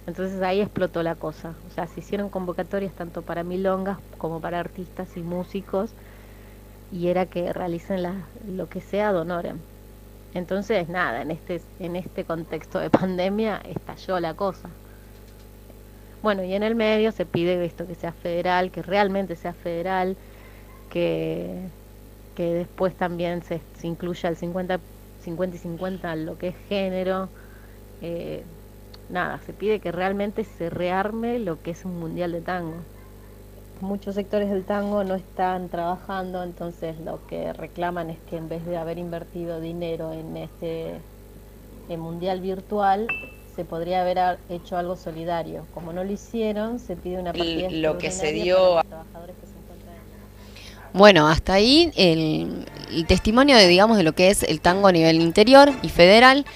Entonces 0.06 0.40
ahí 0.42 0.60
explotó 0.60 1.02
la 1.02 1.16
cosa. 1.16 1.54
O 1.68 1.70
sea, 1.74 1.86
se 1.86 2.00
hicieron 2.00 2.28
convocatorias 2.28 2.94
tanto 2.94 3.22
para 3.22 3.42
milongas 3.44 3.98
como 4.18 4.40
para 4.40 4.60
artistas 4.60 5.16
y 5.16 5.22
músicos 5.22 5.90
y 6.90 7.08
era 7.08 7.26
que 7.26 7.52
realicen 7.52 8.02
la, 8.02 8.28
lo 8.46 8.68
que 8.68 8.80
sea 8.80 9.12
donoren. 9.12 9.60
Entonces, 10.34 10.88
nada, 10.88 11.22
en 11.22 11.30
este, 11.30 11.62
en 11.78 11.96
este 11.96 12.24
contexto 12.24 12.78
de 12.78 12.90
pandemia 12.90 13.56
estalló 13.64 14.20
la 14.20 14.34
cosa. 14.34 14.76
Bueno, 16.22 16.42
y 16.44 16.54
en 16.54 16.62
el 16.62 16.74
medio 16.74 17.12
se 17.12 17.26
pide 17.26 17.64
esto 17.64 17.86
que 17.86 17.94
sea 17.94 18.12
federal, 18.12 18.70
que 18.70 18.82
realmente 18.82 19.36
sea 19.36 19.52
federal, 19.52 20.16
que, 20.90 21.68
que 22.34 22.52
después 22.54 22.94
también 22.96 23.42
se, 23.42 23.60
incluya 23.82 24.28
el 24.28 24.36
50, 24.36 24.80
50 25.22 25.56
y 25.56 25.58
50 25.58 26.16
lo 26.16 26.38
que 26.38 26.48
es 26.48 26.56
género. 26.68 27.28
Eh, 28.02 28.44
nada, 29.08 29.40
se 29.46 29.52
pide 29.52 29.80
que 29.80 29.92
realmente 29.92 30.44
se 30.44 30.70
rearme 30.70 31.38
lo 31.38 31.60
que 31.62 31.72
es 31.72 31.84
un 31.84 31.98
mundial 31.98 32.32
de 32.32 32.40
tango. 32.40 32.76
Muchos 33.80 34.14
sectores 34.14 34.50
del 34.50 34.64
tango 34.64 35.04
no 35.04 35.14
están 35.14 35.68
trabajando, 35.68 36.42
entonces 36.42 36.98
lo 36.98 37.26
que 37.26 37.52
reclaman 37.52 38.08
es 38.10 38.18
que 38.20 38.36
en 38.36 38.48
vez 38.48 38.64
de 38.64 38.78
haber 38.78 38.98
invertido 38.98 39.60
dinero 39.60 40.12
en 40.12 40.36
este 40.36 41.02
mundial 41.88 42.40
virtual, 42.40 43.06
se 43.56 43.64
podría 43.64 44.02
haber 44.02 44.38
hecho 44.50 44.76
algo 44.76 44.94
solidario. 44.96 45.66
Como 45.74 45.92
no 45.92 46.04
lo 46.04 46.12
hicieron, 46.12 46.78
se 46.78 46.94
pide 46.94 47.18
una 47.18 47.32
partida 47.32 47.70
lo 47.70 47.98
que 47.98 48.10
se 48.10 48.32
dio 48.32 48.82
bueno, 50.92 51.28
hasta 51.28 51.52
ahí 51.52 51.92
el, 51.94 52.64
testimonio 53.06 53.54
de, 53.56 53.68
digamos, 53.68 53.98
de 53.98 54.02
lo 54.02 54.14
que 54.14 54.30
es 54.30 54.42
el 54.42 54.62
tango 54.62 54.88
a 54.88 54.92
nivel 54.92 55.20
interior 55.20 55.70
y 55.82 55.90
federal, 55.90 56.46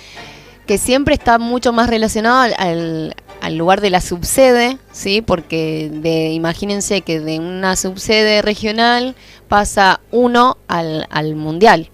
que 0.66 0.78
siempre 0.78 1.12
está 1.12 1.38
mucho 1.38 1.75
más 1.75 1.90
relacionado 1.90 2.50
al, 2.57 3.14
al 3.42 3.57
lugar 3.57 3.83
de 3.83 3.90
la 3.90 4.00
subsede, 4.00 4.78
¿sí? 4.92 5.21
Porque 5.21 5.90
de, 5.92 6.30
imagínense 6.30 7.02
que 7.02 7.21
de 7.21 7.38
una 7.38 7.76
subsede 7.76 8.40
regional 8.40 9.14
pasa 9.49 10.00
uno 10.11 10.57
al, 10.69 11.07
al 11.11 11.35
mundial. 11.35 11.90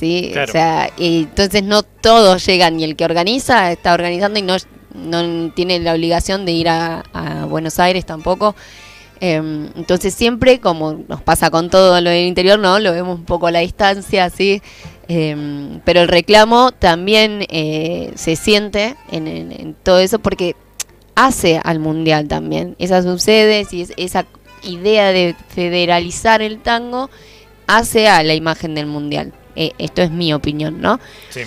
¿Sí? 0.00 0.32
O 0.36 0.50
sea, 0.50 0.90
y 0.96 1.24
entonces 1.24 1.62
no 1.62 1.82
todos 1.84 2.44
llegan 2.44 2.80
y 2.80 2.84
el 2.84 2.96
que 2.96 3.04
organiza 3.04 3.70
está 3.70 3.94
organizando 3.94 4.38
y 4.38 4.42
no 4.42 4.56
no 4.94 5.52
tiene 5.52 5.78
la 5.78 5.94
obligación 5.94 6.44
de 6.44 6.52
ir 6.52 6.68
a, 6.68 7.04
a 7.12 7.44
Buenos 7.44 7.78
Aires 7.78 8.04
tampoco. 8.04 8.56
Em, 9.20 9.68
entonces 9.76 10.14
siempre, 10.14 10.60
como 10.60 10.92
nos 10.92 11.20
pasa 11.22 11.50
con 11.50 11.68
todo 11.68 12.00
lo 12.00 12.10
del 12.10 12.26
interior, 12.26 12.58
¿no? 12.58 12.78
Lo 12.78 12.92
vemos 12.92 13.18
un 13.18 13.24
poco 13.24 13.46
a 13.48 13.50
la 13.50 13.60
distancia, 13.60 14.24
así. 14.24 14.62
Em, 15.08 15.80
pero 15.84 16.00
el 16.00 16.08
reclamo 16.08 16.72
también 16.72 17.44
eh, 17.50 18.12
se 18.14 18.36
siente 18.36 18.96
en, 19.10 19.26
en, 19.26 19.74
todo 19.82 19.98
eso 19.98 20.20
porque 20.20 20.54
hace 21.14 21.60
al 21.62 21.80
mundial 21.80 22.28
también. 22.28 22.76
Esas 22.78 23.04
subsedes 23.04 23.72
y 23.72 23.86
esa 23.96 24.24
idea 24.62 25.12
de 25.12 25.34
federalizar 25.48 26.42
el 26.42 26.60
tango 26.60 27.10
hace 27.66 28.08
a 28.08 28.22
la 28.22 28.34
imagen 28.34 28.74
del 28.74 28.86
mundial. 28.86 29.32
Eh, 29.56 29.72
esto 29.78 30.02
es 30.02 30.10
mi 30.10 30.32
opinión, 30.32 30.80
¿no? 30.80 31.00
Sí. 31.30 31.42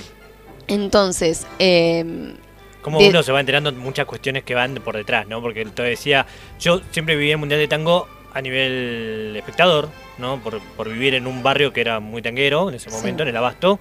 Entonces, 0.67 1.47
eh, 1.59 2.35
como 2.81 2.99
uno 2.99 3.23
se 3.23 3.31
va 3.31 3.39
enterando 3.39 3.71
de 3.71 3.77
muchas 3.77 4.05
cuestiones 4.05 4.43
que 4.43 4.55
van 4.55 4.75
por 4.75 4.95
detrás, 4.95 5.27
¿no? 5.27 5.41
Porque 5.41 5.65
te 5.65 5.83
decía, 5.83 6.25
yo 6.59 6.81
siempre 6.91 7.15
viví 7.15 7.31
el 7.31 7.37
Mundial 7.37 7.59
de 7.59 7.67
Tango 7.67 8.07
a 8.33 8.41
nivel 8.41 9.33
espectador, 9.37 9.89
¿no? 10.17 10.39
Por, 10.41 10.59
por 10.75 10.89
vivir 10.89 11.15
en 11.15 11.27
un 11.27 11.43
barrio 11.43 11.71
que 11.71 11.81
era 11.81 11.99
muy 11.99 12.21
tanguero 12.21 12.69
en 12.69 12.75
ese 12.75 12.89
momento, 12.89 13.23
en 13.23 13.29
el 13.29 13.37
Abasto. 13.37 13.79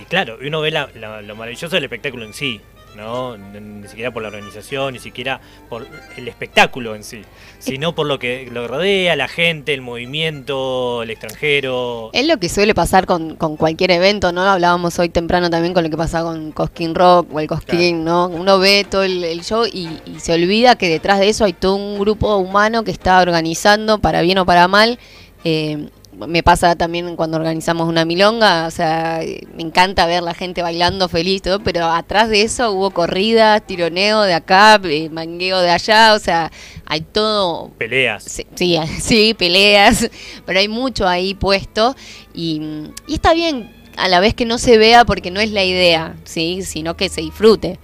Y 0.00 0.04
claro, 0.04 0.38
uno 0.40 0.60
ve 0.60 0.70
lo 0.70 1.36
maravilloso 1.36 1.74
del 1.74 1.84
espectáculo 1.84 2.24
en 2.24 2.32
sí, 2.32 2.60
¿no? 2.96 3.36
Ni 3.36 3.86
siquiera 3.88 4.10
por 4.10 4.22
la 4.22 4.28
organización, 4.28 4.94
ni 4.94 4.98
siquiera 4.98 5.40
por 5.68 5.86
el 6.16 6.28
espectáculo 6.28 6.94
en 6.94 7.04
sí, 7.04 7.22
sino 7.58 7.94
por 7.94 8.06
lo 8.06 8.18
que 8.18 8.48
lo 8.50 8.66
rodea, 8.66 9.14
la 9.16 9.28
gente, 9.28 9.74
el 9.74 9.82
movimiento, 9.82 11.02
el 11.02 11.10
extranjero. 11.10 12.10
Es 12.12 12.26
lo 12.26 12.38
que 12.38 12.48
suele 12.48 12.74
pasar 12.74 13.06
con, 13.06 13.36
cualquier 13.36 13.90
evento, 13.92 14.32
¿no? 14.32 14.42
Hablábamos 14.42 14.98
hoy 14.98 15.08
temprano 15.08 15.50
también 15.50 15.74
con 15.74 15.84
lo 15.84 15.90
que 15.90 15.96
pasa 15.96 16.22
con 16.22 16.52
Cosquín 16.52 16.94
Rock 16.94 17.28
o 17.32 17.40
el 17.40 17.46
Cosquín, 17.46 18.04
¿no? 18.04 18.26
Uno 18.28 18.58
ve 18.58 18.86
todo 18.88 19.04
el, 19.04 19.42
show 19.42 19.64
y, 19.66 19.88
y, 20.06 20.20
se 20.20 20.32
olvida 20.32 20.76
que 20.76 20.88
detrás 20.88 21.20
de 21.20 21.28
eso 21.28 21.44
hay 21.44 21.52
todo 21.52 21.76
un 21.76 21.98
grupo 21.98 22.36
humano 22.36 22.82
que 22.82 22.90
está 22.90 23.20
organizando, 23.20 23.98
para 23.98 24.22
bien 24.22 24.38
o 24.38 24.46
para 24.46 24.66
mal, 24.66 24.98
eh, 25.44 25.88
me 26.16 26.42
pasa 26.42 26.76
también 26.76 27.14
cuando 27.16 27.36
organizamos 27.36 27.88
una 27.88 28.04
milonga, 28.04 28.66
o 28.66 28.70
sea, 28.70 29.20
me 29.54 29.62
encanta 29.62 30.06
ver 30.06 30.22
la 30.22 30.34
gente 30.34 30.62
bailando 30.62 31.08
feliz, 31.08 31.42
todo, 31.42 31.60
pero 31.60 31.86
atrás 31.86 32.30
de 32.30 32.42
eso 32.42 32.72
hubo 32.72 32.90
corridas, 32.90 33.66
tironeo 33.66 34.22
de 34.22 34.34
acá, 34.34 34.80
eh, 34.84 35.10
mangueo 35.10 35.60
de 35.60 35.70
allá, 35.70 36.14
o 36.14 36.18
sea, 36.18 36.50
hay 36.86 37.02
todo... 37.02 37.70
Peleas. 37.76 38.24
Sí, 38.54 38.78
sí, 39.00 39.34
peleas, 39.34 40.10
pero 40.46 40.58
hay 40.58 40.68
mucho 40.68 41.06
ahí 41.06 41.34
puesto 41.34 41.94
y, 42.32 42.88
y, 43.06 43.14
está 43.14 43.34
bien 43.34 43.74
a 43.96 44.08
la 44.08 44.20
vez 44.20 44.34
que 44.34 44.44
no 44.44 44.58
se 44.58 44.78
vea 44.78 45.04
porque 45.04 45.30
no 45.30 45.40
es 45.40 45.50
la 45.50 45.64
idea, 45.64 46.16
¿sí? 46.24 46.62
sino 46.62 46.96
que 46.96 47.08
se 47.08 47.20
disfrute. 47.20 47.78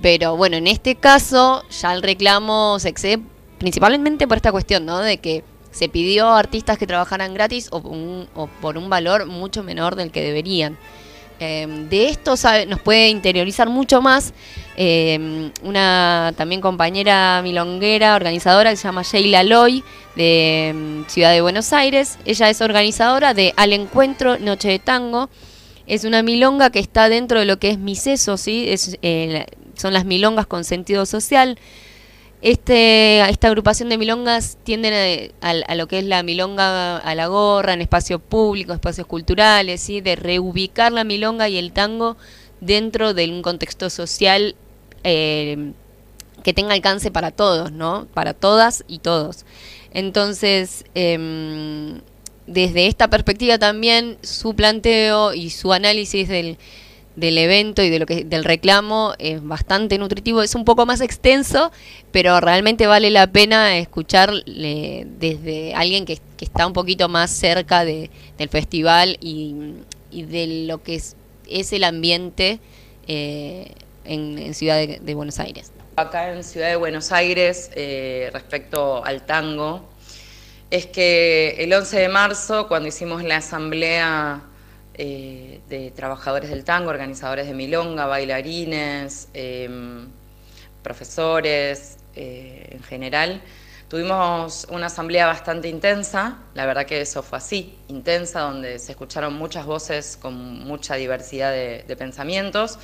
Pero 0.00 0.36
bueno, 0.36 0.56
en 0.56 0.66
este 0.66 0.94
caso 0.94 1.62
ya 1.70 1.92
el 1.92 2.02
reclamo 2.02 2.78
se 2.78 2.90
excede 2.90 3.18
principalmente 3.58 4.28
por 4.28 4.36
esta 4.36 4.52
cuestión, 4.52 4.84
¿no? 4.84 4.98
De 4.98 5.18
que 5.18 5.42
se 5.76 5.90
pidió 5.90 6.28
a 6.28 6.38
artistas 6.38 6.78
que 6.78 6.86
trabajaran 6.86 7.34
gratis 7.34 7.68
o, 7.70 8.48
por 8.62 8.78
un 8.78 8.88
valor 8.88 9.26
mucho 9.26 9.62
menor 9.62 9.94
del 9.94 10.10
que 10.10 10.22
deberían. 10.22 10.78
Em, 11.38 11.90
de 11.90 12.08
esto 12.08 12.34
nos 12.66 12.80
puede 12.80 13.10
interiorizar 13.10 13.68
mucho 13.68 14.00
más 14.00 14.32
em, 14.74 15.52
una 15.62 16.32
también 16.34 16.62
compañera 16.62 17.42
milonguera, 17.42 18.16
organizadora 18.16 18.70
que 18.70 18.76
se 18.78 18.84
llama 18.84 19.02
Sheila 19.02 19.42
Loy 19.42 19.84
de 20.14 20.68
em, 20.68 21.04
Ciudad 21.08 21.32
de 21.32 21.42
Buenos 21.42 21.74
Aires. 21.74 22.18
Ella 22.24 22.48
es 22.48 22.62
organizadora 22.62 23.34
de 23.34 23.52
Al 23.58 23.74
Encuentro 23.74 24.38
Noche 24.38 24.68
de 24.68 24.78
Tango. 24.78 25.28
Es 25.86 26.04
una 26.04 26.22
milonga 26.22 26.70
que 26.70 26.78
está 26.78 27.10
dentro 27.10 27.38
de 27.38 27.44
lo 27.44 27.58
que 27.58 27.68
es 27.68 27.78
Miseso, 27.78 28.38
¿sí? 28.38 28.64
Es, 28.70 28.96
eh, 29.02 29.44
son 29.74 29.92
las 29.92 30.06
milongas 30.06 30.46
con 30.46 30.64
sentido 30.64 31.04
social. 31.04 31.58
Este, 32.42 33.20
esta 33.28 33.48
agrupación 33.48 33.88
de 33.88 33.98
milongas 33.98 34.58
tienden 34.62 35.32
a, 35.40 35.74
lo 35.74 35.88
que 35.88 35.98
es 35.98 36.04
la 36.04 36.22
milonga 36.22 36.98
a 36.98 37.14
la 37.14 37.26
gorra, 37.28 37.72
en 37.72 37.80
espacios 37.80 38.20
públicos, 38.20 38.74
espacios 38.74 39.06
culturales, 39.06 39.80
¿sí? 39.80 40.00
de 40.00 40.16
reubicar 40.16 40.92
la 40.92 41.04
milonga 41.04 41.48
y 41.48 41.56
el 41.56 41.72
tango 41.72 42.16
dentro 42.60 43.14
de 43.14 43.30
un 43.30 43.42
contexto 43.42 43.90
social 43.90 44.54
eh, 45.02 45.72
que 46.42 46.52
tenga 46.52 46.74
alcance 46.74 47.10
para 47.10 47.30
todos, 47.30 47.72
¿no? 47.72 48.06
Para 48.14 48.34
todas 48.34 48.84
y 48.86 48.98
todos. 48.98 49.44
Entonces, 49.92 50.84
em, 50.94 52.00
desde 52.46 52.86
esta 52.86 53.08
perspectiva 53.08 53.58
también 53.58 54.18
su 54.22 54.54
planteo 54.54 55.34
y 55.34 55.50
su 55.50 55.72
análisis 55.72 56.28
del 56.28 56.58
del 57.16 57.38
evento 57.38 57.82
y 57.82 57.90
de 57.90 57.98
lo 57.98 58.06
que 58.06 58.24
del 58.24 58.44
reclamo 58.44 59.14
es 59.18 59.42
bastante 59.42 59.98
nutritivo, 59.98 60.42
es 60.42 60.54
un 60.54 60.64
poco 60.64 60.84
más 60.86 61.00
extenso, 61.00 61.72
pero 62.12 62.40
realmente 62.40 62.86
vale 62.86 63.10
la 63.10 63.26
pena 63.26 63.78
escuchar 63.78 64.30
desde 64.44 65.74
alguien 65.74 66.04
que, 66.04 66.20
está 66.40 66.66
un 66.66 66.74
poquito 66.74 67.08
más 67.08 67.30
cerca 67.30 67.84
de, 67.84 68.10
del 68.36 68.50
festival 68.50 69.16
y, 69.20 69.74
de 70.12 70.66
lo 70.66 70.82
que 70.82 70.96
es, 70.96 71.16
es 71.48 71.72
el 71.72 71.84
ambiente 71.84 72.60
eh, 73.08 73.72
en, 74.04 74.54
Ciudad 74.54 74.86
de, 74.86 75.14
Buenos 75.14 75.38
Aires. 75.40 75.72
Acá 75.96 76.32
en 76.32 76.44
Ciudad 76.44 76.68
de 76.68 76.76
Buenos 76.76 77.10
Aires, 77.10 77.70
eh, 77.74 78.28
respecto 78.34 79.02
al 79.04 79.24
tango, 79.24 79.88
es 80.70 80.86
que 80.86 81.56
el 81.58 81.72
11 81.72 81.98
de 81.98 82.08
marzo, 82.08 82.68
cuando 82.68 82.88
hicimos 82.88 83.24
la 83.24 83.38
asamblea 83.38 84.42
eh, 84.98 85.60
de 85.68 85.90
trabajadores 85.90 86.48
del 86.48 86.64
tango, 86.64 86.88
organizadores 86.88 87.46
de 87.46 87.52
milonga, 87.52 88.06
bailarines, 88.06 89.28
em, 89.34 90.08
profesores 90.82 91.98
eh, 92.14 92.68
en 92.70 92.82
general. 92.82 93.42
Tuvimos 93.88 94.66
una 94.70 94.86
asamblea 94.86 95.26
bastante 95.26 95.68
intensa, 95.68 96.38
la 96.54 96.64
verdad 96.64 96.86
que 96.86 97.02
eso 97.02 97.22
fue 97.22 97.36
así, 97.36 97.76
intensa, 97.88 98.40
donde 98.40 98.78
se 98.78 98.92
escucharon 98.92 99.34
muchas 99.34 99.66
voces 99.66 100.16
con 100.16 100.34
mucha 100.64 100.94
diversidad 100.94 101.52
de, 101.52 101.96
pensamientos 101.98 102.78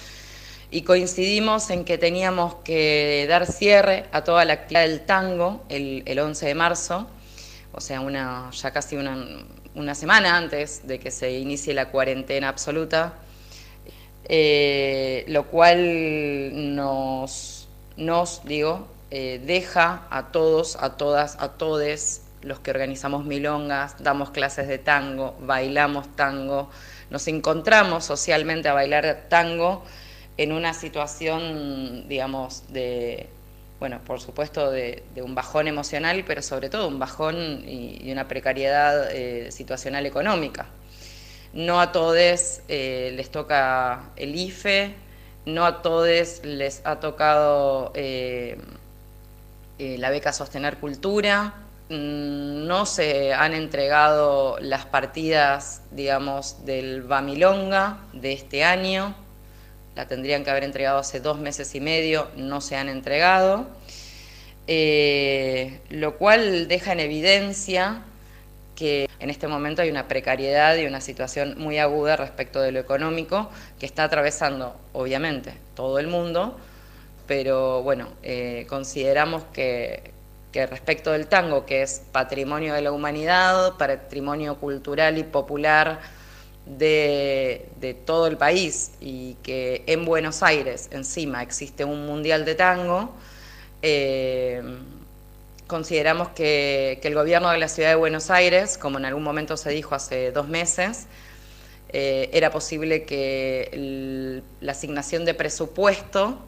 y 0.71 0.83
coincidimos 0.83 1.71
en 1.71 1.87
que 1.87 1.97
teníamos 1.97 2.57
que 2.57 3.25
dar 3.27 3.47
cierre 3.47 4.05
a 4.13 4.23
toda 4.23 4.45
la 4.45 4.53
actividad 4.53 4.83
del 4.83 5.01
tango 5.07 5.65
el, 5.71 6.03
el 6.05 6.19
11 6.19 6.45
de 6.47 6.55
marzo, 6.55 7.09
o 7.73 7.81
sea, 7.81 8.01
una, 8.01 8.51
ya 8.51 8.71
casi 8.71 8.97
una, 8.97 9.17
una 9.75 9.95
semana 9.95 10.37
antes 10.37 10.87
de 10.87 10.99
que 10.99 11.11
se 11.11 11.39
inicie 11.39 11.75
la 11.75 11.91
cuarentena 11.91 12.49
absoluta, 12.49 13.15
eh, 14.25 15.25
lo 15.29 15.47
cual 15.47 16.75
nos, 16.75 17.69
nos 17.97 18.45
digo, 18.45 18.87
eh, 19.11 19.41
deja 19.45 20.07
a 20.11 20.33
todos, 20.33 20.77
a 20.77 20.97
todas, 20.97 21.37
a 21.41 21.49
todes 21.53 22.23
los 22.43 22.61
que 22.61 22.71
organizamos 22.71 23.25
milongas, 23.25 24.03
damos 24.03 24.31
clases 24.31 24.69
de 24.69 24.79
tango, 24.79 25.37
bailamos 25.41 26.15
tango, 26.17 26.71
nos 27.11 27.29
encontramos 27.29 28.05
socialmente 28.05 28.69
a 28.69 28.73
bailar 28.75 29.27
tango 29.29 29.85
en 30.37 30.53
una 30.53 30.75
situación, 30.75 32.09
digamos, 32.09 32.73
de 32.73 33.29
bueno, 33.83 33.99
por 34.05 34.21
supuesto 34.21 34.71
de, 34.71 35.03
un 35.17 35.35
bajón 35.35 35.67
emocional, 35.67 36.23
pero 36.25 36.41
sobre 36.41 36.71
todo 36.71 36.87
un 36.87 37.01
bajón 37.01 37.65
y, 37.67 38.13
una 38.13 38.29
precariedad 38.29 39.11
eh, 39.11 39.51
situacional 39.51 40.07
económica. 40.07 40.67
No 41.53 41.81
a 41.81 41.91
todos 41.91 42.61
eh, 42.69 43.13
les 43.17 43.31
toca 43.33 44.13
el 44.15 44.37
IFE, 44.37 44.95
no 45.47 45.67
a 45.67 45.83
todos 45.83 46.45
les 46.45 46.81
ha 46.85 47.01
tocado 47.01 47.91
eh, 47.97 48.57
la 49.81 50.11
beca 50.11 50.33
Sostener 50.33 50.77
Cultura, 50.77 51.53
mm, 51.89 52.65
no 52.65 52.87
se 52.87 53.35
han 53.35 53.53
entregado 53.53 54.59
las 54.61 54.87
partidas, 54.87 55.83
digamos, 55.91 56.65
del 56.65 57.03
Bamilonga 57.03 57.99
de 58.13 58.33
este 58.33 58.63
año, 58.63 59.17
la 59.95 60.07
tendrían 60.07 60.45
que 60.45 60.51
haber 60.51 60.65
entregado 60.65 60.99
hace 60.99 61.21
dos 61.21 61.39
meses 61.39 61.75
y 61.75 61.81
medio, 61.81 62.29
no 62.37 62.61
se 62.61 62.77
han 62.77 62.89
entregado, 62.89 63.67
eh, 64.67 65.81
lo 65.91 66.17
cual 66.17 66.69
deja 66.69 66.93
en 66.93 67.01
evidencia 67.01 68.03
que 68.75 69.09
en 69.19 69.31
este 69.31 69.49
momento 69.49 69.83
hay 69.83 69.91
una 69.91 70.09
precariedad 70.09 70.77
y 70.77 70.87
una 70.87 71.01
situación 71.01 71.57
muy 71.59 71.79
aguda 71.79 72.17
respecto 72.17 72.61
de 72.61 72.73
lo 72.73 72.81
económico 72.81 73.51
que 73.79 73.87
está 73.87 74.05
atravesando, 74.05 74.75
obviamente, 74.93 75.53
todo 75.75 75.99
el 75.99 76.07
mundo, 76.07 76.57
pero 77.27 77.83
bueno, 77.83 78.09
eh, 78.23 78.67
consideramos 78.69 79.45
que, 79.53 80.13
que 80.53 80.67
respecto 80.67 81.13
del 81.13 81.27
tango, 81.27 81.67
que 81.67 81.83
es 81.83 82.03
patrimonio 82.13 82.75
de 82.75 82.83
la 82.83 82.93
humanidad, 82.93 83.75
patrimonio 83.79 84.57
cultural 84.57 85.19
y 85.19 85.23
popular, 85.23 86.01
de, 86.67 87.97
todo 88.07 88.27
el 88.27 88.37
país 88.37 88.93
y 89.01 89.35
que 89.43 89.83
en 89.87 90.05
Buenos 90.05 90.43
Aires 90.43 90.89
encima 90.93 91.43
existe 91.43 91.85
un 91.85 92.07
mundial 92.07 92.45
de 92.45 92.55
tango, 92.55 93.13
eh, 93.83 94.63
consideramos 95.67 96.29
que, 96.31 97.01
el 97.03 97.15
gobierno 97.15 97.51
de 97.51 97.59
la 97.59 97.69
ciudad 97.69 97.91
de 97.91 97.95
Buenos 97.97 98.31
Aires, 98.31 98.79
como 98.79 98.99
en 98.99 99.05
algún 99.05 99.23
momento 99.23 99.57
se 99.57 99.71
dijo 99.71 99.95
hace 99.95 100.31
dos 100.31 100.49
meses, 100.49 101.07
eh, 101.89 102.31
era 102.33 102.51
posible 102.51 103.05
que 103.05 104.43
la 104.61 104.73
asignación 104.73 105.25
de 105.25 105.35
presupuesto 105.35 106.39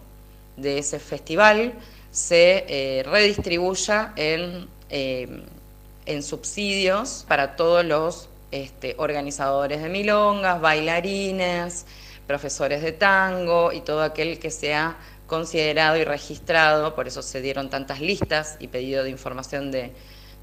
de 0.57 0.79
ese 0.79 0.99
festival 0.99 1.75
se 2.13 2.65
eh, 2.69 3.03
redistribuya 3.03 4.13
en, 4.17 4.69
en, 4.89 6.23
subsidios 6.23 7.25
para 7.27 7.57
todos 7.57 7.85
los 7.85 8.29
este, 8.55 8.95
organizadores 8.99 9.83
de 9.83 9.89
milongas, 9.89 10.61
bailarines, 10.61 11.87
profesores 12.29 12.83
de 12.83 12.93
tango 12.93 13.73
y 13.73 13.81
todo 13.81 14.05
aquel 14.05 14.39
que 14.39 14.53
sea 14.53 14.97
considerado 15.27 15.97
y 15.97 16.05
registrado, 16.05 16.95
por 16.95 17.09
eso 17.09 17.21
se 17.21 17.41
dieron 17.41 17.69
tantas 17.69 18.01
listas 18.01 18.57
y 18.61 18.69
pedido 18.69 19.03
de 19.03 19.11
información 19.11 19.73
de 19.73 19.91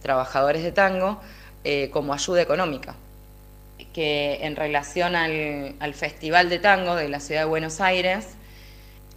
trabajadores 0.02 0.62
de 0.62 0.74
tango, 0.74 1.22
eh, 1.64 1.90
como 1.94 2.14
ayuda 2.14 2.42
económica. 2.42 2.96
Que 3.94 4.40
en 4.42 4.58
relación 4.58 5.16
al, 5.16 5.76
al 5.80 5.94
Festival 5.94 6.50
de 6.50 6.60
Tango 6.60 6.96
de 6.96 7.08
la 7.08 7.22
Ciudad 7.22 7.42
de 7.42 7.48
Buenos 7.48 7.80
Aires, 7.80 8.28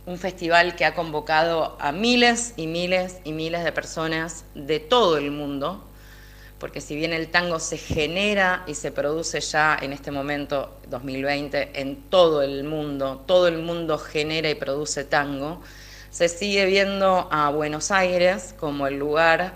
un 0.07 0.19
festival 0.19 0.77
que 0.77 0.85
ha 0.85 0.95
convocado 0.95 1.77
a 1.81 1.91
miles 1.91 2.55
y 2.57 2.69
miles 2.69 3.19
y 3.25 3.33
miles 3.33 3.65
de 3.65 3.73
personas 3.73 4.45
de 4.55 4.79
todo 4.79 5.17
el 5.17 5.33
mundo, 5.33 5.85
porque 6.59 6.81
si 6.81 6.97
bien 6.97 7.13
el 7.13 7.29
tango 7.29 7.59
se 7.59 7.77
genera 7.77 8.65
y 8.67 8.75
se 8.75 8.93
produce 8.93 9.41
ya 9.41 9.79
en 9.81 9.93
este 9.93 10.11
momento, 10.11 10.79
2020, 10.89 11.81
en 11.81 11.97
todo 12.09 12.43
el 12.43 12.65
mundo, 12.65 13.23
todo 13.27 13.49
el 13.49 13.59
mundo 13.59 13.99
genera 13.99 14.49
y 14.49 14.55
produce 14.55 15.05
tango, 15.05 15.61
se 16.11 16.29
sigue 16.29 16.65
viendo 16.67 17.29
a 17.33 17.51
Buenos 17.51 17.91
Aires 17.91 18.55
como 18.59 18.87
el 18.87 18.99
lugar, 18.99 19.55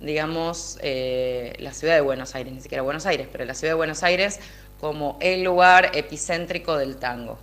digamos, 0.00 0.76
eh, 0.82 1.54
la 1.60 1.72
ciudad 1.72 1.94
de 1.94 2.00
Buenos 2.00 2.34
Aires, 2.34 2.52
ni 2.52 2.60
siquiera 2.60 2.82
Buenos 2.82 3.06
Aires, 3.06 3.28
pero 3.30 3.44
la 3.44 3.54
ciudad 3.54 3.72
de 3.72 3.76
Buenos 3.76 4.02
Aires 4.02 4.40
como 4.80 5.18
el 5.20 5.44
lugar 5.44 5.92
epicéntrico 5.94 6.76
del 6.76 6.96
tango. 6.96 7.38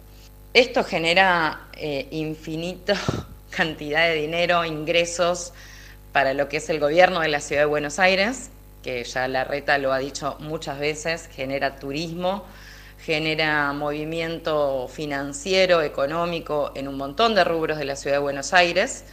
Esto 0.53 0.83
genera 0.83 1.69
eh, 1.73 2.07
infinita 2.11 2.99
cantidad 3.51 4.07
de 4.07 4.15
dinero, 4.15 4.65
ingresos 4.65 5.53
para 6.11 6.33
lo 6.33 6.49
que 6.49 6.57
es 6.57 6.69
el 6.69 6.79
gobierno 6.79 7.21
de 7.21 7.29
la 7.29 7.39
ciudad 7.39 7.61
de 7.61 7.67
Buenos 7.67 7.99
Aires, 7.99 8.49
que 8.87 9.03
ya 9.03 9.27
la 9.27 9.43
reta 9.43 9.77
lo 9.79 9.91
ha 9.91 9.97
dicho 9.97 10.37
muchas 10.39 10.79
veces, 10.79 11.27
genera 11.35 11.75
turismo, 11.75 12.45
genera 13.03 13.73
movimiento 13.73 14.87
financiero, 14.87 15.81
económico 15.81 16.71
en 16.73 16.87
un 16.87 16.95
montón 16.95 17.35
de 17.35 17.43
rubros 17.43 17.79
de 17.79 17.83
la 17.83 17.97
ciudad 17.97 18.15
de 18.15 18.21
Buenos 18.21 18.53
Aires. 18.53 19.03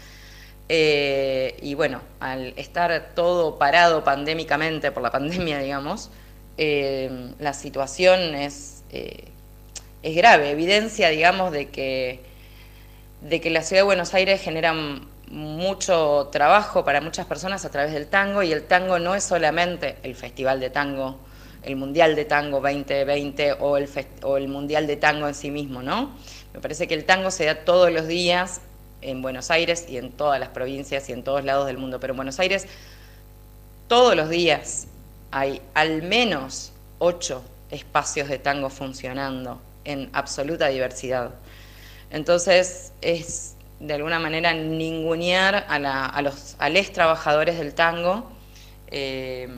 Eh, 0.69 1.57
y 1.61 1.75
bueno, 1.75 2.03
al 2.21 2.55
estar 2.57 3.15
todo 3.17 3.59
parado 3.59 4.05
pandémicamente 4.05 4.93
por 4.93 5.03
la 5.03 5.11
pandemia, 5.11 5.59
digamos, 5.59 6.13
eh, 6.57 7.33
la 7.41 7.53
situación 7.53 8.37
es, 8.37 8.85
eh, 8.93 9.25
es 10.05 10.15
grave, 10.15 10.51
evidencia, 10.51 11.09
digamos, 11.09 11.51
de 11.51 11.69
que, 11.71 12.21
de 13.23 13.41
que 13.41 13.51
la 13.51 13.63
ciudad 13.63 13.81
de 13.81 13.87
Buenos 13.87 14.15
Aires 14.15 14.41
genera 14.41 14.73
mucho 15.31 16.29
trabajo 16.31 16.85
para 16.85 17.01
muchas 17.01 17.27
personas 17.27 17.65
a 17.65 17.71
través 17.71 17.93
del 17.93 18.07
tango 18.07 18.43
y 18.43 18.53
el 18.53 18.65
tango 18.65 18.99
no 18.99 19.15
es 19.15 19.25
solamente 19.25 19.97
el 20.03 20.15
Festival 20.15 20.61
de 20.61 20.71
Tango, 20.71 21.19
el 21.63 21.77
Mundial 21.77 22.15
de 22.15 22.25
Tango 22.25 22.61
2020 22.61 23.55
o 23.61 23.77
el, 23.77 23.89
o 24.23 24.37
el 24.37 24.49
Mundial 24.49 24.87
de 24.87 24.97
Tango 24.97 25.27
en 25.27 25.35
sí 25.35 25.51
mismo, 25.51 25.83
¿no? 25.83 26.11
Me 26.53 26.61
parece 26.61 26.87
que 26.87 26.95
el 26.95 27.05
tango 27.05 27.31
se 27.31 27.47
da 27.47 27.65
todos 27.65 27.91
los 27.91 28.07
días 28.07 28.61
en 29.01 29.23
Buenos 29.23 29.51
Aires 29.51 29.87
y 29.89 29.99
en 29.99 30.13
todas 30.13 30.39
las 30.39 30.51
provincias 30.51 31.09
y 31.09 31.13
en 31.13 31.25
todos 31.25 31.45
lados 31.45 31.67
del 31.67 31.79
mundo, 31.79 31.99
pero 32.01 32.13
en 32.13 32.17
Buenos 32.17 32.39
Aires 32.39 32.67
todos 33.89 34.15
los 34.17 34.29
días 34.29 34.87
hay 35.31 35.61
al 35.75 36.03
menos 36.03 36.73
ocho 36.99 37.43
espacios 37.71 38.29
de 38.29 38.39
tango 38.39 38.71
funcionando 38.71 39.61
en 39.85 40.11
absoluta 40.13 40.69
diversidad. 40.69 41.35
Entonces 42.11 42.93
es 43.01 43.54
de 43.81 43.95
alguna 43.95 44.19
manera 44.19 44.55
ningunear 44.55 45.67
a, 45.69 46.23
los 46.23 46.57
ales 46.59 46.93
trabajadores 46.93 47.59
del 47.59 47.75
tango, 47.75 48.31
eh, 48.89 49.49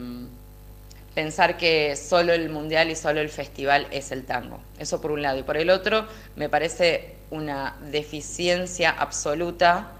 pensar 1.13 1.57
que 1.57 1.95
solo 1.95 2.33
el 2.33 2.49
mundial 2.49 2.91
y 2.91 2.95
solo 2.95 3.21
el 3.21 3.29
festival 3.29 3.87
es 3.91 4.11
el 4.11 4.25
tango. 4.25 4.59
Eso 4.77 5.01
por 5.01 5.11
un 5.11 5.21
lado. 5.21 5.39
Y 5.39 5.43
por 5.43 5.57
el 5.57 5.69
otro, 5.69 6.05
me 6.35 6.49
parece 6.49 7.15
una 7.31 7.75
deficiencia 7.91 8.91
absoluta, 8.91 9.91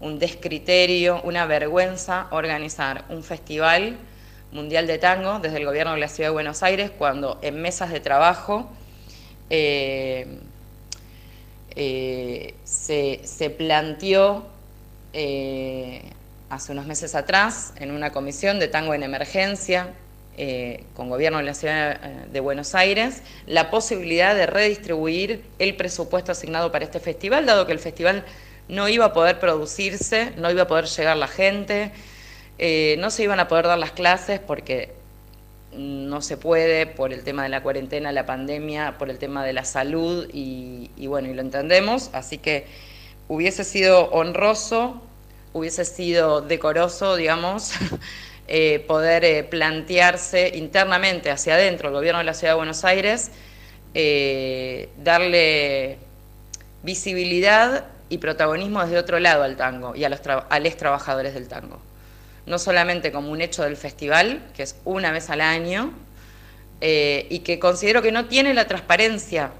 un 0.00 0.18
descriterio, 0.18 1.20
una 1.22 1.46
vergüenza 1.46 2.28
organizar 2.30 3.04
un 3.08 3.22
festival 3.22 3.96
mundial 4.52 4.86
de 4.86 4.98
tango 4.98 5.38
desde 5.38 5.58
el 5.58 5.64
gobierno 5.64 5.94
de 5.94 6.00
la 6.00 6.08
Ciudad 6.08 6.30
de 6.30 6.34
Buenos 6.34 6.62
Aires 6.62 6.90
cuando 6.90 7.38
en 7.42 7.60
mesas 7.60 7.90
de 7.90 8.00
trabajo 8.00 8.70
eh, 9.48 10.38
eh, 11.76 12.54
se, 12.64 13.50
planteó 13.50 14.46
eh, 15.12 16.02
hace 16.48 16.72
unos 16.72 16.86
meses 16.86 17.14
atrás 17.14 17.72
en 17.76 17.92
una 17.92 18.10
comisión 18.12 18.58
de 18.58 18.68
tango 18.68 18.94
en 18.94 19.02
emergencia 19.02 19.90
eh, 20.36 20.84
con 20.94 21.08
gobierno 21.08 21.38
de 21.38 21.44
la 21.44 21.54
ciudad 21.54 22.00
de 22.00 22.40
Buenos 22.40 22.74
Aires 22.74 23.22
la 23.46 23.70
posibilidad 23.70 24.34
de 24.34 24.46
redistribuir 24.46 25.44
el 25.58 25.76
presupuesto 25.76 26.32
asignado 26.32 26.72
para 26.72 26.84
este 26.84 26.98
festival, 26.98 27.46
dado 27.46 27.66
que 27.66 27.72
el 27.72 27.78
festival 27.78 28.24
no 28.68 28.88
iba 28.88 29.06
a 29.06 29.12
poder 29.12 29.38
producirse, 29.38 30.32
no 30.36 30.50
iba 30.50 30.62
a 30.62 30.66
poder 30.66 30.86
llegar 30.86 31.16
la 31.16 31.28
gente, 31.28 31.92
no 32.98 33.10
se 33.10 33.24
iban 33.24 33.40
a 33.40 33.48
poder 33.48 33.66
dar 33.66 33.78
las 33.78 33.90
clases 33.92 34.38
porque 34.38 34.99
no 35.72 36.20
se 36.20 36.36
puede 36.36 36.86
por 36.86 37.12
el 37.12 37.22
tema 37.22 37.44
de 37.44 37.48
la 37.48 37.62
cuarentena, 37.62 38.12
la 38.12 38.26
pandemia, 38.26 38.98
por 38.98 39.10
el 39.10 39.18
tema 39.18 39.44
de 39.44 39.52
la 39.52 39.64
salud 39.64 40.28
y, 40.32 40.90
bueno, 41.06 41.28
y 41.28 41.34
lo 41.34 41.42
entendemos, 41.42 42.10
así 42.12 42.38
que 42.38 42.66
hubiese 43.28 43.64
sido 43.64 44.10
honroso, 44.10 45.00
hubiese 45.52 45.84
sido 45.84 46.40
decoroso, 46.40 47.16
digamos, 47.16 47.72
eh, 48.48 48.84
poder 48.86 49.24
eh, 49.24 49.44
plantearse 49.44 50.56
internamente 50.56 51.30
hacia 51.30 51.54
adentro 51.54 51.88
el 51.88 51.94
gobierno 51.94 52.18
de 52.18 52.24
la 52.24 52.34
Ciudad 52.34 52.54
de 52.54 52.56
Buenos 52.56 52.84
Aires, 52.84 53.30
eh, 53.94 54.88
darle 54.98 55.98
visibilidad 56.82 57.86
y 58.08 58.18
protagonismo 58.18 58.82
desde 58.82 58.98
otro 58.98 59.20
lado 59.20 59.44
al 59.44 59.56
tango 59.56 59.94
y 59.94 60.04
a 60.04 60.08
los, 60.08 60.20
a 60.26 60.58
los 60.58 60.76
trabajadores 60.76 61.34
del 61.34 61.46
tango 61.46 61.80
no 62.50 62.58
solamente 62.58 63.12
como 63.12 63.30
un 63.30 63.40
hecho 63.40 63.62
del 63.62 63.76
festival, 63.76 64.42
que 64.54 64.64
es 64.64 64.76
una 64.84 65.12
vez 65.12 65.30
al 65.30 65.40
año, 65.40 65.94
eh, 66.80 67.26
y 67.30 67.38
que 67.38 67.58
considero 67.58 68.02
que 68.02 68.10
no 68.10 68.26
tiene 68.26 68.52
la 68.52 68.66
transparencia 68.66 69.52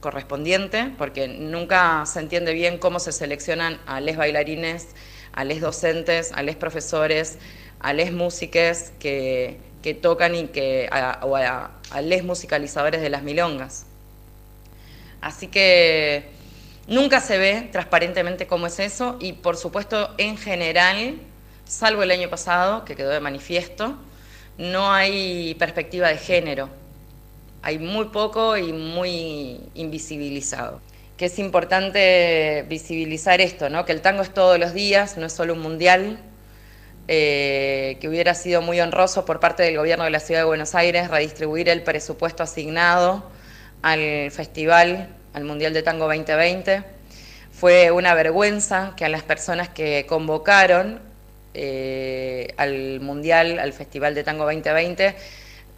correspondiente, 0.00 0.92
porque 0.98 1.26
nunca 1.26 2.04
se 2.06 2.20
entiende 2.20 2.52
bien 2.52 2.78
cómo 2.78 3.00
se 3.00 3.10
seleccionan 3.10 3.80
a 3.86 4.00
les 4.00 4.16
bailarines, 4.16 4.88
a 5.32 5.44
les 5.44 5.60
docentes, 5.60 6.30
a 6.32 6.42
les 6.42 6.56
profesores, 6.56 7.38
a 7.80 7.92
les 7.92 8.12
músiques 8.12 8.92
que, 9.00 9.58
tocan 10.02 10.34
y 10.34 10.48
que, 10.48 10.90
o 11.22 11.36
a, 11.36 11.70
a 11.90 12.00
les 12.02 12.22
musicalizadores 12.22 13.00
de 13.00 13.08
las 13.08 13.22
milongas. 13.22 13.86
Así 15.20 15.46
que 15.46 16.28
nunca 16.86 17.20
se 17.20 17.38
ve 17.38 17.68
transparentemente 17.72 18.46
cómo 18.46 18.66
es 18.66 18.78
eso 18.80 19.16
y 19.20 19.32
por 19.32 19.56
supuesto 19.56 20.12
en 20.18 20.36
general 20.36 21.20
salvo 21.66 22.02
el 22.02 22.10
año 22.10 22.30
pasado, 22.30 22.84
que 22.84 22.96
quedó 22.96 23.10
de 23.10 23.20
manifiesto, 23.20 23.96
no 24.56 24.90
hay 24.92 25.54
perspectiva 25.58 26.08
de 26.08 26.16
género. 26.16 26.70
Hay 27.62 27.78
muy 27.78 28.06
poco 28.06 28.56
y 28.56 28.72
muy 28.72 29.60
invisibilizado. 29.74 30.80
Que 31.16 31.26
es 31.26 31.38
importante 31.38 32.64
visibilizar 32.68 33.40
esto, 33.40 33.68
¿no? 33.68 33.84
que 33.84 33.92
el 33.92 34.00
tango 34.00 34.22
es 34.22 34.32
todos 34.32 34.58
los 34.58 34.72
días, 34.72 35.16
no 35.16 35.26
es 35.26 35.32
solo 35.32 35.54
un 35.54 35.60
mundial, 35.60 36.18
eh, 37.08 37.98
que 38.00 38.08
hubiera 38.08 38.34
sido 38.34 38.62
muy 38.62 38.80
honroso 38.80 39.24
por 39.24 39.40
parte 39.40 39.62
del 39.62 39.76
gobierno 39.76 40.04
de 40.04 40.10
la 40.10 40.20
Ciudad 40.20 40.40
de 40.40 40.46
Buenos 40.46 40.74
Aires 40.74 41.08
redistribuir 41.08 41.68
el 41.68 41.82
presupuesto 41.82 42.42
asignado 42.42 43.30
al 43.82 44.30
festival, 44.30 45.08
al 45.32 45.44
Mundial 45.44 45.72
de 45.72 45.82
Tango 45.82 46.06
2020. 46.06 46.82
Fue 47.52 47.90
una 47.90 48.14
vergüenza 48.14 48.92
que 48.96 49.04
a 49.04 49.08
las 49.08 49.22
personas 49.22 49.68
que 49.68 50.04
convocaron 50.06 51.00
eh, 51.58 52.52
al 52.58 53.00
Mundial, 53.00 53.58
al 53.58 53.72
Festival 53.72 54.14
de 54.14 54.22
Tango 54.22 54.44
2020, 54.44 55.16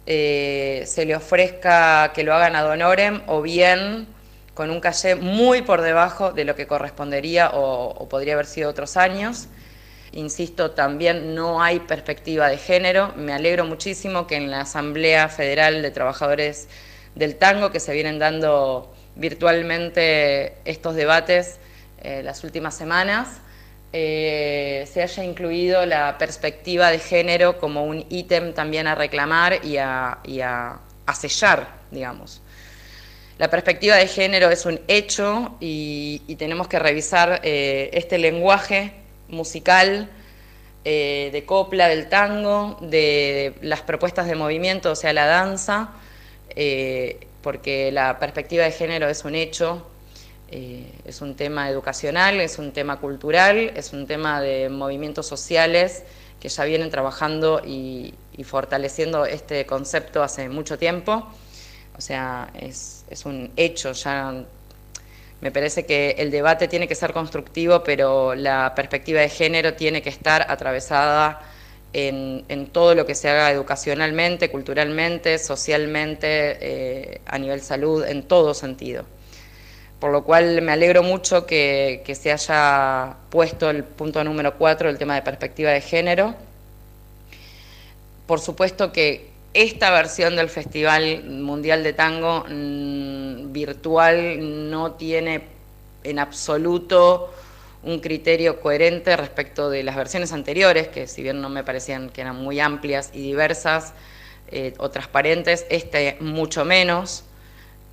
eh, 0.05 0.83
se 0.85 1.05
le 1.05 1.15
ofrezca 1.15 2.11
que 2.13 2.23
lo 2.23 2.33
hagan 2.33 2.57
ad 2.57 2.67
honorem 2.67 3.21
o 3.27 3.41
bien 3.41 4.07
con 4.53 4.71
un 4.71 4.81
calle 4.81 5.15
muy 5.15 5.61
por 5.61 5.81
debajo 5.81 6.33
de 6.33 6.43
lo 6.43 6.53
que 6.53 6.67
correspondería 6.67 7.51
o, 7.53 8.09
podría 8.09 8.33
haber 8.33 8.45
sido 8.45 8.69
otros 8.69 8.97
años. 8.97 9.47
Insisto, 10.11 10.71
también 10.71 11.33
no 11.33 11.63
hay 11.63 11.79
perspectiva 11.79 12.49
de 12.49 12.57
género. 12.57 13.13
Me 13.15 13.31
alegro 13.31 13.63
muchísimo 13.63 14.27
que 14.27 14.35
en 14.35 14.51
la 14.51 14.61
Asamblea 14.61 15.29
Federal 15.29 15.81
de 15.81 15.91
Trabajadores 15.91 16.67
del 17.15 17.37
Tango, 17.37 17.71
que 17.71 17.79
se 17.79 17.93
vienen 17.93 18.19
dando 18.19 18.93
virtualmente 19.15 20.55
estos 20.65 20.95
debates 20.95 21.59
eh, 22.01 22.21
las 22.23 22.43
últimas 22.43 22.75
semanas, 22.75 23.39
eh, 23.91 24.87
se 24.91 25.01
haya 25.01 25.23
incluido 25.23 25.83
la 25.87 26.17
perspectiva 26.19 26.91
de 26.91 26.99
género 26.99 27.57
como 27.57 27.85
un 27.85 28.05
ítem 28.09 28.53
también 28.53 28.85
a 28.85 28.93
reclamar 28.93 29.65
y 29.65 29.77
a, 29.77 30.79
sellar, 31.19 31.67
digamos. 31.89 32.41
La 33.39 33.49
perspectiva 33.49 33.95
de 33.95 34.05
género 34.07 34.51
es 34.51 34.65
un 34.65 34.79
hecho 34.87 35.55
y, 35.59 36.35
tenemos 36.37 36.67
que 36.67 36.77
revisar 36.77 37.41
eh, 37.43 37.89
este 37.93 38.19
lenguaje 38.19 38.93
musical 39.27 40.09
eh, 40.85 41.29
de 41.31 41.45
copla, 41.45 41.87
del 41.87 42.09
tango, 42.09 42.77
de 42.81 43.55
las 43.61 43.81
propuestas 43.81 44.27
de 44.27 44.35
movimiento, 44.35 44.91
o 44.91 44.95
sea, 44.95 45.13
la 45.13 45.25
danza, 45.25 45.93
porque 47.41 47.91
la 47.91 48.19
perspectiva 48.19 48.65
de 48.65 48.71
género 48.71 49.09
es 49.09 49.25
un 49.25 49.33
hecho, 49.33 49.88
es 50.51 51.21
un 51.21 51.35
tema 51.35 51.69
educacional, 51.69 52.39
es 52.39 52.57
un 52.57 52.71
tema 52.71 52.99
cultural, 52.99 53.71
es 53.75 53.93
un 53.93 54.07
tema 54.07 54.41
de 54.41 54.69
movimientos 54.69 55.27
sociales 55.27 56.03
que 56.39 56.49
ya 56.49 56.63
vienen 56.65 56.89
trabajando 56.89 57.61
y 57.65 58.13
fortaleciendo 58.43 59.25
este 59.25 59.65
concepto 59.65 60.23
hace 60.23 60.49
mucho 60.49 60.77
tiempo. 60.77 61.27
O 61.99 62.01
sea, 62.01 62.49
es, 62.57 63.03
un 63.25 63.51
hecho, 63.57 63.91
ya 63.91 64.33
me 65.41 65.51
parece 65.51 65.85
que 65.85 66.11
el 66.11 66.31
debate 66.31 66.69
tiene 66.69 66.87
que 66.87 66.95
ser 66.95 67.11
constructivo, 67.11 67.83
pero 67.83 68.35
la 68.35 68.73
perspectiva 68.73 69.19
de 69.19 69.27
género 69.27 69.73
tiene 69.73 70.01
que 70.01 70.07
estar 70.07 70.49
atravesada 70.49 71.41
en, 71.91 72.67
todo 72.67 72.95
lo 72.95 73.05
que 73.05 73.15
se 73.15 73.27
haga 73.27 73.51
educacionalmente, 73.51 74.49
culturalmente, 74.49 75.37
socialmente, 75.39 76.57
eh, 76.61 77.21
a 77.25 77.37
nivel 77.37 77.59
salud, 77.59 78.05
en 78.05 78.23
todo 78.23 78.53
sentido. 78.53 79.03
Por 79.99 80.11
lo 80.11 80.23
cual 80.23 80.61
me 80.61 80.71
alegro 80.71 81.03
mucho 81.03 81.45
que, 81.45 82.01
se 82.19 82.31
haya 82.31 83.17
puesto 83.29 83.69
el 83.69 83.83
punto 83.83 84.23
número 84.23 84.55
cuatro, 84.55 84.89
el 84.89 84.97
tema 84.97 85.15
de 85.15 85.21
perspectiva 85.21 85.71
de 85.71 85.81
género. 85.81 86.35
Por 88.25 88.39
supuesto 88.39 88.93
que 88.93 89.29
esta 89.53 89.91
versión 89.91 90.35
del 90.35 90.49
Festival 90.49 91.23
Mundial 91.25 91.83
de 91.83 91.93
Tango 91.93 92.45
mm, 92.47 93.51
virtual 93.51 94.69
no 94.69 94.93
tiene 94.93 95.41
en 96.03 96.19
absoluto 96.19 97.33
un 97.83 97.99
criterio 97.99 98.61
coherente 98.61 99.15
respecto 99.17 99.69
de 99.69 99.83
las 99.83 99.95
versiones 99.95 100.31
anteriores, 100.31 100.87
que 100.87 101.07
si 101.07 101.23
bien 101.23 101.41
no 101.41 101.49
me 101.49 101.63
parecían 101.63 102.09
que 102.09 102.21
eran 102.21 102.37
muy 102.37 102.59
amplias 102.59 103.09
y 103.13 103.21
diversas 103.21 103.93
eh, 104.51 104.73
o 104.77 104.89
transparentes, 104.89 105.65
este 105.69 106.17
mucho 106.21 106.63
menos. 106.63 107.23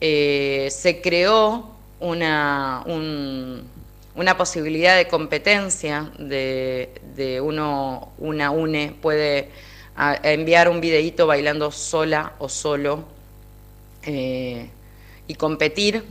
Eh, 0.00 0.68
se 0.70 1.00
creó 1.00 1.75
una, 2.00 2.84
una 4.14 4.36
posibilidad 4.36 4.96
de 4.96 5.08
competencia 5.08 6.10
de, 6.18 6.90
de 7.14 7.40
uno, 7.40 8.12
una 8.18 8.50
UNE 8.50 8.94
puede 9.00 9.50
enviar 10.22 10.68
un 10.68 10.80
videíto 10.80 11.26
bailando 11.26 11.70
sola 11.72 12.34
o 12.38 12.48
solo 12.48 13.04
eh, 14.04 14.68
y 15.26 15.34
competir. 15.34 16.04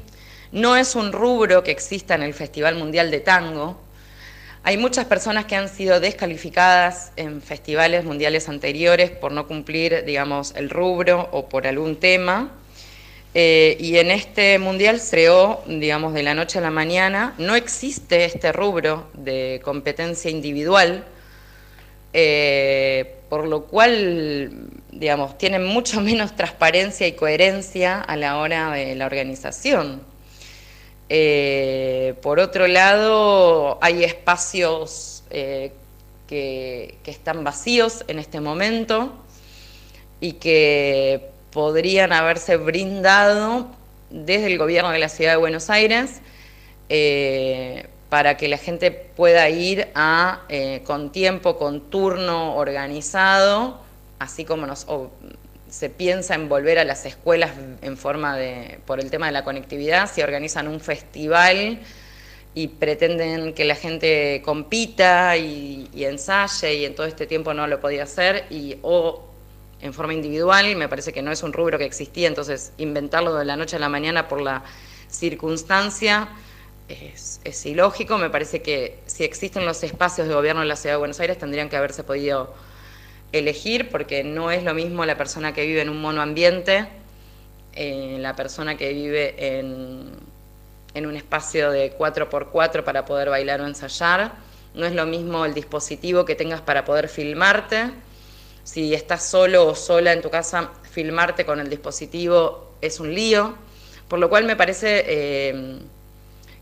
No 0.52 0.76
es 0.76 0.96
un 0.96 1.12
rubro 1.12 1.64
que 1.64 1.72
exista 1.72 2.16
en 2.16 2.24
el 2.24 2.34
Festival 2.34 2.76
Mundial 2.76 3.12
de 3.12 3.20
Tango. 3.20 3.78
Hay 4.64 4.78
muchas 4.78 5.06
personas 5.06 5.46
que 5.46 5.56
han 5.56 5.70
sido 5.70 6.00
descalificadas 6.00 7.12
en 7.18 7.42
festivales 7.42 8.04
mundiales 8.04 8.50
anteriores 8.50 9.12
por 9.12 9.32
no 9.32 9.48
cumplir, 9.48 10.04
digamos, 10.06 10.56
el 10.56 10.70
rubro 10.70 11.30
o 11.32 11.48
por 11.48 11.68
algún 11.68 11.98
tema. 11.98 12.52
Eh, 13.38 13.76
y 13.82 13.98
en 13.98 14.12
este 14.12 14.58
mundial 14.60 15.02
creó, 15.10 15.62
digamos, 15.68 16.14
de 16.14 16.24
la 16.24 16.34
noche 16.34 16.60
a 16.60 16.62
la 16.62 16.72
mañana. 16.72 17.36
No 17.38 17.54
existe 17.58 18.24
este 18.24 18.54
rubro 18.54 19.10
de 19.14 19.60
competencia 19.62 20.32
individual, 20.32 21.04
eh, 22.14 23.18
por 23.28 23.46
lo 23.46 23.66
cual, 23.66 24.70
digamos, 24.90 25.38
tienen 25.38 25.66
mucho 25.66 26.00
menos 26.10 26.34
transparencia 26.34 27.08
y 27.08 27.12
coherencia 27.12 28.00
a 28.00 28.16
la 28.16 28.38
hora 28.38 28.72
de 28.72 28.96
la 28.96 29.06
organización. 29.06 30.02
Eh, 31.10 32.14
por 32.22 32.40
otro 32.40 32.68
lado, 32.68 33.80
hay 33.82 34.06
espacios 34.06 35.24
que, 35.30 35.74
que 36.26 37.12
están 37.12 37.44
vacíos 37.44 38.06
en 38.08 38.20
este 38.20 38.40
momento 38.40 39.14
y 40.22 40.34
que 40.34 41.35
podrían 41.56 42.12
haberse 42.12 42.58
brindado 42.58 43.68
desde 44.10 44.48
el 44.48 44.58
gobierno 44.58 44.92
de 44.92 45.00
la 45.00 45.08
ciudad 45.08 45.32
de 45.32 45.38
Buenos 45.38 45.70
Aires 45.70 46.20
para 48.10 48.36
que 48.36 48.50
la 48.50 48.58
gente 48.58 48.92
pueda 48.92 49.50
ir 49.50 49.88
a, 49.96 50.42
eh, 50.50 50.82
con 50.86 51.14
tiempo, 51.14 51.58
con 51.58 51.90
turno 51.90 52.58
organizado, 52.58 53.80
así 54.20 54.44
como 54.44 54.68
se 55.70 55.90
piensa 55.90 56.36
en 56.36 56.50
volver 56.50 56.78
a 56.78 56.84
las 56.84 57.06
escuelas 57.06 57.52
en 57.82 57.96
forma 57.96 58.36
de, 58.36 58.80
por 58.86 59.00
el 59.00 59.10
tema 59.10 59.28
de 59.28 59.32
la 59.32 59.46
conectividad, 59.46 60.12
si 60.12 60.22
organizan 60.22 60.68
un 60.68 60.82
festival 60.82 61.80
y 62.54 62.68
pretenden 62.68 63.54
que 63.54 63.64
la 63.64 63.76
gente 63.76 64.42
compita 64.44 65.38
y, 65.38 65.90
ensaye 65.96 66.76
y 66.76 66.86
en 66.86 66.96
todo 66.96 67.08
este 67.08 67.26
tiempo 67.26 67.54
no 67.54 67.66
lo 67.66 67.80
podía 67.80 68.04
hacer, 68.04 68.44
y, 68.50 68.76
o 68.82 69.35
en 69.82 69.94
forma 69.94 70.14
individual, 70.14 70.76
me 70.76 70.88
parece 70.88 71.14
que 71.14 71.22
no 71.22 71.32
es 71.32 71.44
un 71.44 71.54
rubro 71.54 71.78
que 71.78 71.86
existía, 71.86 72.28
entonces 72.28 72.74
inventarlo 72.78 73.36
de 73.36 73.46
la 73.46 73.56
noche 73.56 73.76
a 73.76 73.80
la 73.80 73.90
mañana 73.90 74.28
por 74.28 74.42
la 74.42 74.64
circunstancia 75.10 76.30
es, 76.88 77.66
ilógico. 77.66 78.18
Me 78.18 78.30
parece 78.30 78.62
que 78.62 79.00
si 79.06 79.24
existen 79.24 79.66
los 79.66 79.84
espacios 79.84 80.28
de 80.28 80.34
gobierno 80.34 80.62
en 80.62 80.68
la 80.68 80.76
Ciudad 80.76 80.96
de 80.96 81.00
Buenos 81.00 81.20
Aires 81.20 81.38
tendrían 81.38 81.70
que 81.70 81.78
haberse 81.78 82.04
podido 82.04 82.54
elegir 83.32 83.90
porque 83.90 84.24
no 84.24 84.52
es 84.52 84.64
lo 84.64 84.74
mismo 84.74 85.06
la 85.06 85.18
persona 85.18 85.54
que 85.54 85.66
vive 85.66 85.82
en 85.82 85.90
un 85.90 86.00
monoambiente, 86.02 86.88
eh, 87.74 88.18
la 88.20 88.36
persona 88.36 88.78
que 88.78 88.94
vive 88.94 89.58
en, 89.58 90.12
en 90.94 91.06
un 91.06 91.16
espacio 91.16 91.72
de 91.72 91.98
4x4 91.98 92.84
para 92.84 93.06
poder 93.06 93.30
bailar 93.30 93.62
o 93.62 93.68
ensayar. 93.68 94.34
No 94.74 94.86
es 94.86 94.94
lo 94.94 95.06
mismo 95.06 95.46
el 95.46 95.54
dispositivo 95.54 96.26
que 96.26 96.36
tengas 96.36 96.62
para 96.62 96.86
poder 96.86 97.10
filmarte. 97.10 97.92
Si 98.66 98.96
estás 98.96 99.24
solo 99.24 99.68
o 99.68 99.76
sola 99.76 100.12
en 100.12 100.24
tu 100.24 100.32
casa, 100.32 100.72
filmarte 100.92 101.46
con 101.46 101.60
el 101.60 101.70
dispositivo 101.70 102.74
es 102.82 103.00
un 103.00 103.14
lío. 103.14 103.56
Por 104.08 104.20
lo 104.20 104.28
cual 104.28 104.46
me 104.46 104.56
parece 104.56 105.06
eh, 105.08 105.80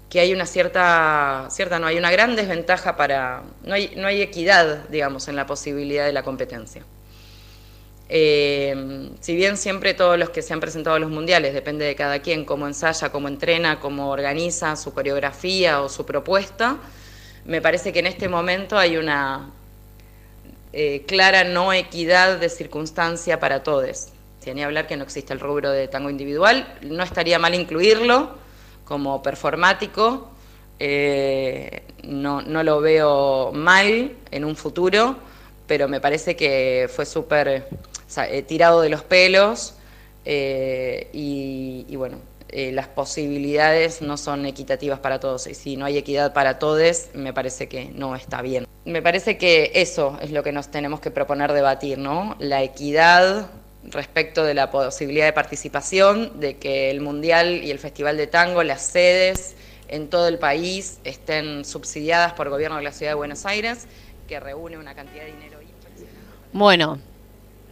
que 0.10 0.20
hay 0.20 0.34
una 0.34 0.46
cierta, 0.46 1.48
cierta, 1.50 1.80
no, 1.80 1.88
hay 1.88 1.98
una 1.98 2.12
gran 2.12 2.36
desventaja 2.36 2.98
para, 2.98 3.44
no 3.64 3.74
hay, 3.74 3.94
no 3.96 4.08
hay 4.08 4.22
equidad, 4.22 4.90
digamos, 4.90 5.30
en 5.30 5.38
la 5.38 5.46
posibilidad 5.46 6.06
de 6.06 6.12
la 6.12 6.24
competencia. 6.24 6.84
Eh, 8.10 9.10
si 9.22 9.36
bien 9.36 9.56
siempre 9.56 9.94
todos 9.94 10.20
los 10.20 10.30
que 10.30 10.42
se 10.42 10.54
han 10.54 10.60
presentado 10.60 10.98
a 10.98 11.00
los 11.00 11.10
mundiales, 11.10 11.54
depende 11.54 11.86
de 11.86 11.96
cada 11.96 12.20
quien, 12.20 12.44
cómo 12.44 12.68
ensaya, 12.68 13.14
cómo 13.14 13.30
entrena, 13.30 13.80
cómo 13.80 14.10
organiza 14.10 14.76
su 14.76 14.94
coreografía 14.94 15.82
o 15.82 15.88
su 15.88 16.06
propuesta, 16.06 16.78
me 17.46 17.62
parece 17.62 17.94
que 17.94 18.00
en 18.00 18.08
este 18.08 18.28
momento 18.28 18.78
hay 18.78 18.98
una 18.98 19.52
eh, 20.76 21.04
clara 21.06 21.44
no 21.44 21.72
equidad 21.72 22.40
de 22.40 22.50
circunstancia 22.50 23.40
para 23.40 23.62
todos. 23.62 24.08
Si 24.40 24.54
ni 24.56 24.64
hablar 24.64 24.88
que 24.88 24.98
no 24.98 25.04
existe 25.04 25.32
el 25.32 25.40
rubro 25.40 25.70
de 25.70 25.88
tango 25.88 26.10
individual, 26.10 26.80
no 26.82 27.04
estaría 27.04 27.38
mal 27.38 27.54
incluirlo, 27.54 28.32
como 28.84 29.22
performático, 29.22 30.32
eh, 30.80 31.84
no, 32.04 32.42
no, 32.42 32.64
lo 32.64 32.82
veo 32.82 33.52
mal 33.54 34.14
en 34.32 34.44
un 34.44 34.56
futuro, 34.56 35.16
pero 35.68 35.88
me 35.88 36.02
parece 36.02 36.36
que 36.36 36.90
fue 36.94 37.06
súper 37.06 37.68
eh, 38.18 38.42
tirado 38.42 38.82
de 38.82 38.90
los 38.90 39.04
pelos 39.04 39.76
y, 40.26 41.96
bueno, 41.96 42.18
las 42.54 42.88
posibilidades 42.88 44.02
no 44.02 44.16
son 44.18 44.46
equitativas 44.46 45.00
para 45.00 45.20
todos 45.20 45.48
y 45.48 45.56
si 45.56 45.76
no 45.76 45.86
hay 45.86 45.98
equidad 45.98 46.34
para 46.34 46.60
todos, 46.60 47.08
me 47.14 47.34
parece 47.34 47.68
que 47.68 47.86
no 47.86 48.16
está 48.16 48.42
bien. 48.42 48.68
Me 48.86 49.02
parece 49.02 49.38
que 49.38 49.72
eso 49.76 50.18
es 50.22 50.32
lo 50.32 50.44
que 50.44 50.52
nos 50.52 50.70
tenemos 50.70 51.00
que 51.00 51.10
proponer 51.10 51.54
debatir, 51.54 51.98
¿no? 51.98 52.36
La 52.40 52.62
equidad 52.62 53.50
respecto 53.86 54.44
de 54.44 54.54
la 54.54 54.72
posibilidad 54.72 55.26
de 55.26 55.34
participación, 55.34 56.40
de 56.40 56.58
que 56.58 56.92
el 56.92 57.02
Mundial 57.02 57.64
y 57.64 57.72
el 57.72 57.80
Festival 57.80 58.18
de 58.18 58.28
Tango, 58.28 58.64
las 58.64 58.82
sedes 58.82 59.56
en 59.88 60.10
todo 60.10 60.28
el 60.28 60.40
país 60.40 61.00
estén 61.04 61.66
subsidiadas 61.66 62.34
por 62.34 62.48
el 62.48 62.52
gobierno 62.52 62.78
de 62.78 62.84
la 62.84 62.92
Ciudad 62.92 63.12
de 63.12 63.16
Buenos 63.16 63.46
Aires, 63.46 63.88
que 64.28 64.40
reúne 64.40 64.78
una 64.78 64.96
cantidad 64.96 65.24
de 65.24 65.32
dinero 65.32 65.62
impresionante. 65.62 66.20
Bueno, 66.52 67.00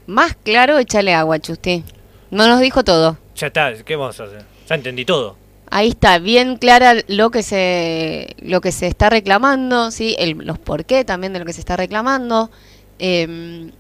más 0.08 0.36
claro, 0.44 0.78
échale 0.80 1.14
agua, 1.14 1.40
Chusti. 1.40 1.84
No 2.30 2.48
nos 2.48 2.60
dijo 2.62 2.84
todo. 2.84 3.18
Ya 3.36 3.48
está, 3.48 3.74
¿qué 3.84 3.96
vamos 3.96 4.20
a 4.20 4.26
hacer? 4.26 4.51
Entendí 4.76 5.06
todo. 5.06 5.38
Ahí 5.70 5.90
está, 5.90 6.20
bien 6.20 6.58
clara 6.58 6.96
lo 7.08 7.32
que 7.32 7.44
se 7.44 8.36
lo 8.42 8.60
que 8.60 8.74
se 8.74 8.88
está 8.88 9.10
reclamando, 9.10 9.90
sí, 9.92 10.18
los 10.38 10.60
por 10.60 10.84
qué 10.84 11.06
también 11.06 11.32
de 11.32 11.40
lo 11.40 11.46
que 11.46 11.54
se 11.54 11.62
está 11.62 11.78
reclamando. 11.78 12.52
Em, 13.00 13.72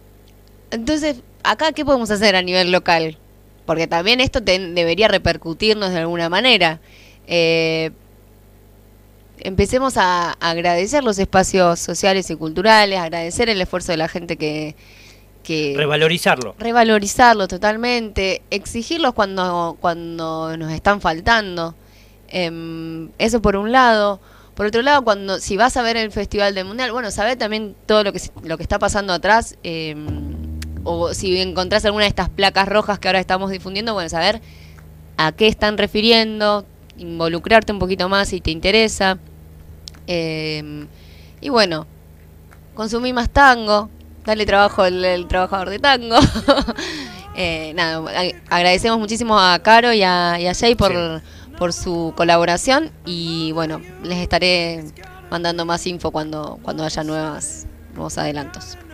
entonces, 0.71 1.21
acá, 1.43 1.73
¿qué 1.73 1.83
podemos 1.83 2.09
hacer 2.09 2.35
a 2.35 2.41
nivel 2.41 2.71
local? 2.71 3.17
Porque 3.65 3.87
también 3.87 4.21
esto 4.21 4.39
debería 4.39 5.07
repercutirnos 5.09 5.91
de 5.91 5.99
alguna 5.99 6.29
manera. 6.29 6.79
Eh, 7.27 7.91
empecemos 9.39 9.97
a 9.97 10.31
agradecer 10.39 11.03
los 11.03 11.19
espacios 11.19 11.79
sociales 11.79 12.29
y 12.29 12.35
culturales, 12.35 12.99
agradecer 12.99 13.49
el 13.49 13.59
esfuerzo 13.61 13.91
de 13.91 13.97
la 13.97 14.07
gente 14.07 14.37
que, 14.37 14.75
que 15.43 15.73
Revalorizarlo. 15.75 16.55
revalorizarlo 16.57 17.47
totalmente, 17.47 18.41
exigirlos 18.49 19.13
cuando, 19.13 19.77
cuando 19.79 20.55
nos 20.57 20.71
están 20.71 21.01
faltando. 21.01 21.75
Em, 22.29 23.09
eso 23.17 23.41
por 23.41 23.55
un 23.55 23.71
lado. 23.71 24.19
Por 24.55 24.65
otro 24.65 24.81
lado, 24.81 25.03
cuando 25.03 25.39
si 25.39 25.57
vas 25.57 25.77
a 25.77 25.81
ver 25.81 25.97
el 25.97 26.11
Festival 26.11 26.53
del 26.53 26.65
Mundial, 26.65 26.91
bueno, 26.91 27.09
saber 27.11 27.37
también 27.37 27.75
todo 27.85 28.03
lo 28.03 28.13
que, 28.13 28.21
lo 28.43 28.57
que 28.57 28.63
está 28.63 28.79
pasando 28.79 29.13
atrás. 29.13 29.57
em, 29.63 30.51
o 30.83 31.13
si 31.13 31.39
encontrás 31.39 31.85
alguna 31.85 32.05
de 32.05 32.09
estas 32.09 32.29
placas 32.29 32.67
rojas 32.67 32.99
que 32.99 33.07
ahora 33.07 33.19
estamos 33.19 33.51
difundiendo, 33.51 33.93
bueno, 33.93 34.09
saber 34.09 34.41
a 35.17 35.31
qué 35.31 35.47
están 35.47 35.77
refiriendo, 35.77 36.65
involucrarte 36.97 37.71
un 37.71 37.79
poquito 37.79 38.09
más 38.09 38.29
si 38.29 38.41
te 38.41 38.51
interesa. 38.51 39.19
Em, 40.07 40.87
y 41.39 41.49
bueno, 41.49 41.85
consumí 42.73 43.13
más 43.13 43.29
tango, 43.29 43.89
dale 44.25 44.45
trabajo 44.45 44.83
al 44.83 45.03
el 45.03 45.27
trabajador 45.27 45.69
de 45.69 45.79
tango. 45.79 46.15
Eh, 47.33 47.71
nada, 47.75 48.03
agradecemos 48.49 48.99
muchísimo 48.99 49.39
a 49.39 49.57
Caro 49.59 49.93
y 49.93 50.03
a, 50.03 50.37
y 50.37 50.47
a 50.47 50.53
Jay 50.53 50.75
por, 50.75 50.91
por 51.57 51.71
su 51.71 52.13
colaboración 52.17 52.91
y 53.05 53.53
bueno, 53.53 53.79
les 54.03 54.17
estaré 54.17 54.83
mandando 55.29 55.65
más 55.65 55.87
info 55.87 56.11
cuando, 56.11 56.59
cuando 56.61 56.83
haya 56.83 57.05
nuevas, 57.05 57.67
nuevos 57.93 58.17
adelantos. 58.17 58.77